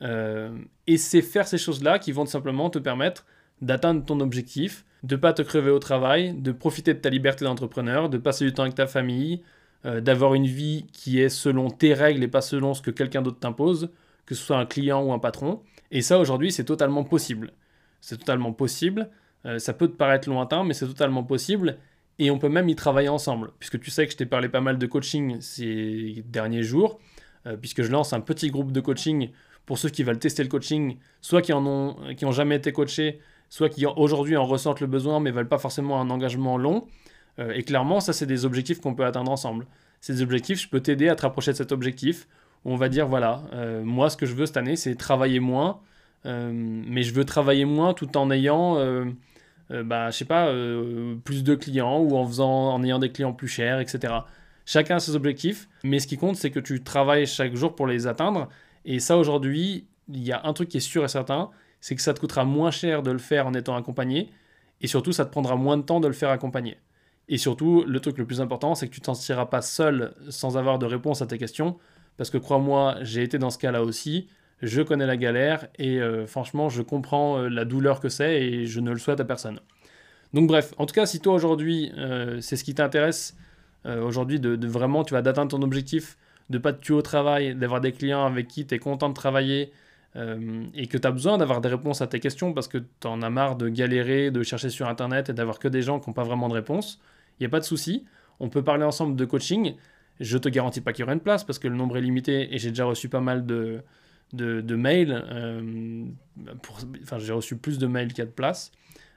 Euh, 0.03 0.57
et 0.87 0.99
c'est 0.99 1.21
faire 1.21 1.49
ces 1.49 1.59
choses-là 1.59 1.99
qui 1.99 2.13
vont 2.13 2.27
simplement 2.27 2.71
te 2.71 2.79
permettre 2.79 3.27
d'atteindre 3.61 4.05
ton 4.05 4.21
objectif, 4.21 4.85
de 5.03 5.17
pas 5.17 5.33
te 5.33 5.43
crever 5.43 5.73
au 5.73 5.81
travail, 5.81 6.33
de 6.35 6.53
profiter 6.53 6.95
de 6.95 7.01
ta 7.01 7.11
liberté 7.11 7.45
d'entrepreneur, 7.45 8.09
de 8.09 8.19
passer 8.19 8.45
du 8.45 8.53
temps 8.53 8.63
avec 8.63 8.77
ta 8.77 8.87
famille, 8.87 9.43
euh, 9.87 10.01
d'avoir 10.01 10.35
une 10.35 10.47
vie 10.47 10.87
qui 10.93 11.21
est 11.21 11.29
selon 11.29 11.71
tes 11.71 11.95
règles 11.95 12.25
et 12.25 12.29
pas 12.29 12.41
selon 12.41 12.75
ce 12.75 12.83
que 12.83 12.91
quelqu'un 12.91 13.23
d'autre 13.23 13.39
t'impose, 13.39 13.91
que 14.25 14.35
ce 14.35 14.43
soit 14.43 14.59
un 14.59 14.67
client 14.67 15.01
ou 15.05 15.13
un 15.13 15.21
patron. 15.21 15.63
Et 15.93 16.03
ça, 16.03 16.19
aujourd'hui, 16.19 16.51
c'est 16.51 16.65
totalement 16.65 17.05
possible. 17.05 17.53
C'est 18.01 18.17
totalement 18.17 18.53
possible. 18.53 19.11
Euh, 19.45 19.61
ça 19.61 19.73
peut 19.73 19.87
te 19.87 19.95
paraître 19.95 20.29
lointain, 20.29 20.65
mais 20.65 20.75
c'est 20.75 20.87
totalement 20.87 21.23
possible. 21.23 21.79
Et 22.19 22.33
on 22.33 22.39
peut 22.39 22.49
même 22.49 22.69
y 22.69 22.75
travailler 22.75 23.09
ensemble. 23.09 23.53
Puisque 23.61 23.79
tu 23.79 23.93
sais 23.93 24.07
que 24.07 24.13
je 24.13 24.17
t'ai 24.17 24.27
parlé 24.27 24.49
pas 24.49 24.61
mal 24.61 24.77
de 24.77 24.87
coaching 24.87 25.41
ces 25.41 26.25
derniers 26.27 26.65
jours, 26.65 26.99
euh, 27.47 27.57
puisque 27.57 27.83
je 27.83 27.93
lance 27.93 28.13
un 28.13 28.21
petit 28.21 28.51
groupe 28.51 28.73
de 28.73 28.81
coaching 28.81 29.31
pour 29.67 29.79
ceux 29.79 29.91
qui 29.91 30.03
veulent 30.03 30.19
tester 30.19 30.43
le 30.43 30.49
coaching, 30.49 30.97
soit 31.21 31.43
qui 31.43 31.53
en 31.53 31.65
ont, 31.65 31.97
qui 32.17 32.25
ont 32.25 32.33
jamais 32.33 32.57
été 32.57 32.73
coachés, 32.73 33.21
soit 33.51 33.69
qui 33.69 33.87
aujourd'hui 33.87 34.37
en 34.37 34.47
ressentent 34.47 34.81
le 34.81 34.87
besoin 34.89 35.21
mais 35.21 35.31
veulent 35.31 35.49
pas 35.49 35.59
forcément 35.59 36.01
un 36.01 36.11
engagement 36.11 36.57
long. 36.57 36.89
Euh, 37.39 37.53
et 37.53 37.63
clairement, 37.63 38.01
ça, 38.01 38.13
c'est 38.13 38.27
des 38.27 38.45
objectifs 38.45 38.81
qu'on 38.81 38.95
peut 38.95 39.05
atteindre 39.05 39.31
ensemble. 39.31 39.67
Ces 40.01 40.23
objectifs, 40.23 40.61
je 40.61 40.69
peux 40.69 40.81
t'aider 40.81 41.09
à 41.09 41.17
te 41.17 41.23
rapprocher 41.23 41.53
de 41.53 41.57
cet 41.57 41.73
objectif. 41.73 42.27
On 42.65 42.77
va 42.77 42.89
dire, 42.89 43.07
voilà, 43.07 43.43
euh, 43.53 43.83
moi, 43.85 44.11
ce 44.11 44.17
que 44.17 44.27
je 44.27 44.35
veux 44.35 44.47
cette 44.47 44.57
année, 44.57 44.77
c'est 44.77 44.95
travailler 44.95 45.41
moins. 45.41 45.81
Euh, 46.25 46.51
mais 46.53 47.03
je 47.03 47.15
veux 47.15 47.25
travailler 47.25 47.65
moins 47.65 47.95
tout 47.95 48.17
en 48.17 48.31
ayant, 48.31 48.75
bah, 49.71 50.11
je 50.11 50.17
sais 50.17 50.25
pas, 50.25 50.53
plus 51.25 51.45
de 51.45 51.55
clients 51.55 51.99
ou 51.99 52.17
en, 52.17 52.27
faisant, 52.27 52.75
en 52.75 52.83
ayant 52.83 52.99
des 52.99 53.13
clients 53.13 53.33
plus 53.33 53.49
chers, 53.49 53.81
etc. 53.81 54.15
Chacun 54.65 54.97
a 54.97 54.99
ses 54.99 55.15
objectifs, 55.15 55.69
mais 55.85 56.01
ce 56.01 56.09
qui 56.09 56.17
compte, 56.17 56.37
c'est 56.37 56.51
que 56.51 56.59
tu 56.59 56.83
travailles 56.83 57.27
chaque 57.27 57.55
jour 57.55 57.77
pour 57.77 57.87
les 57.87 58.09
atteindre. 58.09 58.49
Et 58.85 58.99
ça, 58.99 59.17
aujourd'hui, 59.17 59.87
il 60.09 60.25
y 60.25 60.33
a 60.33 60.41
un 60.45 60.53
truc 60.53 60.69
qui 60.69 60.79
est 60.79 60.81
sûr 60.81 61.05
et 61.05 61.09
certain, 61.09 61.51
c'est 61.81 61.95
que 61.95 62.03
ça 62.03 62.15
te 62.15 62.21
coûtera 62.21 62.45
moins 62.45 62.73
cher 62.73 63.03
de 63.03 63.13
le 63.13 63.19
faire 63.19 63.47
en 63.47 63.55
étant 63.55 63.77
accompagné, 63.77 64.31
et 64.81 64.89
surtout, 64.89 65.13
ça 65.13 65.25
te 65.25 65.31
prendra 65.31 65.57
moins 65.57 65.77
de 65.77 65.83
temps 65.83 66.01
de 66.01 66.09
le 66.09 66.13
faire 66.13 66.31
accompagné. 66.31 66.79
Et 67.29 67.39
surtout, 67.39 67.85
le 67.87 68.01
truc 68.01 68.19
le 68.19 68.25
plus 68.25 68.41
important, 68.41 68.75
c'est 68.75 68.89
que 68.89 68.95
tu 68.95 69.01
t'en 69.01 69.15
tireras 69.15 69.47
pas 69.47 69.63
seul 69.63 70.15
sans 70.29 70.57
avoir 70.57 70.79
de 70.79 70.87
réponse 70.87 71.23
à 71.23 71.27
tes 71.27 71.39
questions, 71.39 71.77
parce 72.17 72.31
que 72.31 72.39
crois-moi, 72.39 72.97
j'ai 73.03 73.23
été 73.23 73.39
dans 73.39 73.51
ce 73.51 73.59
cas-là 73.59 73.83
aussi, 73.83 74.29
je 74.63 74.81
connais 74.81 75.07
la 75.07 75.17
galère 75.17 75.67
et 75.79 76.01
euh, 76.01 76.27
franchement, 76.27 76.69
je 76.69 76.83
comprends 76.83 77.39
euh, 77.39 77.49
la 77.49 77.65
douleur 77.65 78.01
que 78.01 78.09
c'est 78.09 78.43
et 78.43 78.67
je 78.67 78.81
ne 78.81 78.91
le 78.91 78.99
souhaite 78.99 79.21
à 79.21 79.25
personne. 79.25 79.61
Donc 80.33 80.49
bref, 80.49 80.73
en 80.79 80.87
tout 80.87 80.95
cas, 80.95 81.07
si 81.07 81.21
toi 81.21 81.35
aujourd'hui, 81.35 81.93
euh, 81.99 82.41
c'est 82.41 82.57
ce 82.57 82.65
qui 82.65 82.75
t'intéresse, 82.75 83.37
aujourd'hui, 84.03 84.41
de, 84.41 84.67
vraiment, 84.67 85.05
tu 85.05 85.15
vas 85.15 85.23
d'atteindre 85.23 85.53
ton 85.53 85.63
objectif, 85.63 86.19
de 86.51 86.59
pas 86.59 86.73
te 86.73 86.81
tuer 86.81 86.95
au 86.95 87.03
travail, 87.03 87.55
d'avoir 87.55 87.81
des 87.81 87.93
clients 87.93 88.27
avec 88.27 88.49
qui 88.49 88.67
tu 88.67 88.75
es 88.75 88.81
content 88.81 89.09
de 89.09 89.15
travailler 89.15 89.71
et 90.75 90.89
que 90.89 90.99
tu 90.99 91.07
as 91.07 91.13
besoin 91.13 91.39
d'avoir 91.39 91.61
des 91.61 91.69
réponses 91.69 92.01
à 92.01 92.09
tes 92.09 92.19
questions 92.19 92.53
parce 92.53 92.67
que 92.67 92.79
tu 92.79 93.07
en 93.07 93.23
as 93.23 93.31
marre 93.31 93.55
de 93.55 93.69
galérer, 93.69 94.33
de 94.33 94.43
chercher 94.43 94.71
sur 94.71 94.89
Internet 94.89 95.31
et 95.31 95.35
d'avoir 95.35 95.61
que 95.61 95.69
des 95.69 95.83
gens 95.83 96.01
qui 96.01 96.11
n'ont 96.11 96.15
pas 96.15 96.25
vraiment 96.25 96.49
de 96.49 96.55
réponse, 96.55 96.99
il 97.39 97.43
n'y 97.43 97.47
a 97.47 97.51
pas 97.51 97.61
de 97.61 97.65
souci. 97.65 98.05
On 98.41 98.49
peut 98.49 98.63
parler 98.63 98.85
ensemble 98.85 99.17
de 99.17 99.25
coaching. 99.25 99.75
Je 100.21 100.39
te 100.39 100.49
garantis 100.49 100.81
pas 100.81 100.93
qu'il 100.93 101.03
y 101.03 101.05
aura 101.05 101.13
une 101.13 101.21
place 101.21 101.45
parce 101.45 101.59
que 101.59 101.69
le 101.69 101.77
nombre 101.77 101.97
est 101.97 102.01
limité 102.01 102.55
et 102.55 102.59
j'ai 102.59 102.71
déjà 102.71 102.85
reçu 102.85 103.09
pas 103.09 103.21
mal 103.21 103.45
de, 103.45 103.83
mails. 104.75 105.25
Euh, 105.31 106.05
enfin, 107.03 107.19
j'ai 107.19 107.33
reçu 107.33 107.57
plus 107.57 107.79
de 107.79 107.87
mails 107.87 108.09
qu'il 108.09 108.19
y 108.19 108.23
a 108.23 108.27
de 108.27 108.31
place. 108.31 108.73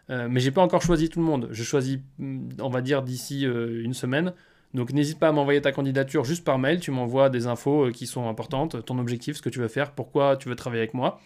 Euh, 0.10 0.28
mais 0.30 0.40
j'ai 0.40 0.52
pas 0.52 0.62
encore 0.62 0.82
choisi 0.82 1.10
tout 1.10 1.20
le 1.20 1.26
monde. 1.26 1.50
Je 1.52 1.64
choisis, 1.64 2.00
mm, 2.18 2.50
on 2.60 2.70
va 2.70 2.82
dire, 2.82 3.04
d'ici 3.04 3.46
euh, 3.46 3.84
une 3.84 3.94
semaine. 3.94 4.34
Donc 4.74 4.92
n'hésite 4.92 5.20
pas 5.20 5.30
à 5.30 5.32
m'envoyer 5.32 5.62
ta 5.62 5.72
candidature 5.72 6.26
juste 6.26 6.44
par 6.44 6.60
mail. 6.60 6.80
Tu 6.80 6.92
m'envoies 6.92 7.30
des 7.30 7.48
infos 7.48 7.90
qui 7.92 8.06
sont 8.06 8.28
importantes, 8.28 8.86
ton 8.86 9.00
objectif, 9.00 9.38
ce 9.38 9.42
que 9.42 9.50
tu 9.50 9.60
veux 9.60 9.68
faire, 9.68 9.92
pourquoi 9.94 10.38
tu 10.38 10.50
veux 10.50 10.56
travailler 10.56 10.82
avec 10.82 10.94
moi. 10.94 11.20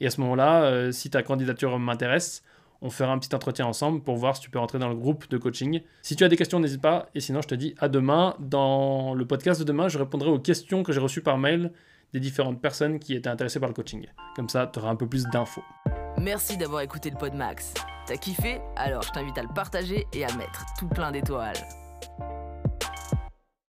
Et 0.00 0.06
à 0.06 0.10
ce 0.10 0.20
moment-là, 0.20 0.90
si 0.92 1.10
ta 1.10 1.22
candidature 1.22 1.78
m'intéresse, 1.78 2.42
on 2.80 2.90
fera 2.90 3.12
un 3.12 3.18
petit 3.18 3.34
entretien 3.34 3.66
ensemble 3.66 4.00
pour 4.02 4.16
voir 4.16 4.36
si 4.36 4.42
tu 4.42 4.50
peux 4.50 4.58
rentrer 4.58 4.78
dans 4.78 4.88
le 4.88 4.94
groupe 4.94 5.28
de 5.28 5.38
coaching. 5.38 5.82
Si 6.02 6.16
tu 6.16 6.24
as 6.24 6.28
des 6.28 6.36
questions, 6.36 6.60
n'hésite 6.60 6.80
pas. 6.80 7.06
Et 7.14 7.20
sinon, 7.20 7.42
je 7.42 7.48
te 7.48 7.54
dis 7.54 7.74
à 7.78 7.88
demain. 7.88 8.36
Dans 8.38 9.14
le 9.14 9.26
podcast 9.26 9.60
de 9.60 9.64
demain, 9.64 9.88
je 9.88 9.98
répondrai 9.98 10.28
aux 10.28 10.38
questions 10.38 10.82
que 10.82 10.92
j'ai 10.92 11.00
reçues 11.00 11.22
par 11.22 11.38
mail 11.38 11.72
des 12.12 12.20
différentes 12.20 12.60
personnes 12.60 12.98
qui 12.98 13.14
étaient 13.14 13.28
intéressées 13.28 13.60
par 13.60 13.68
le 13.68 13.74
coaching. 13.74 14.06
Comme 14.36 14.48
ça, 14.48 14.66
tu 14.72 14.78
auras 14.78 14.90
un 14.90 14.96
peu 14.96 15.06
plus 15.06 15.24
d'infos. 15.24 15.62
Merci 16.18 16.56
d'avoir 16.56 16.82
écouté 16.82 17.10
le 17.10 17.16
Pod 17.16 17.34
Max. 17.34 17.74
T'as 18.06 18.16
kiffé? 18.16 18.60
Alors 18.76 19.02
je 19.02 19.10
t'invite 19.10 19.36
à 19.36 19.42
le 19.42 19.52
partager 19.54 20.06
et 20.12 20.24
à 20.24 20.34
mettre 20.36 20.64
tout 20.78 20.88
plein 20.88 21.12
d'étoiles. 21.12 21.58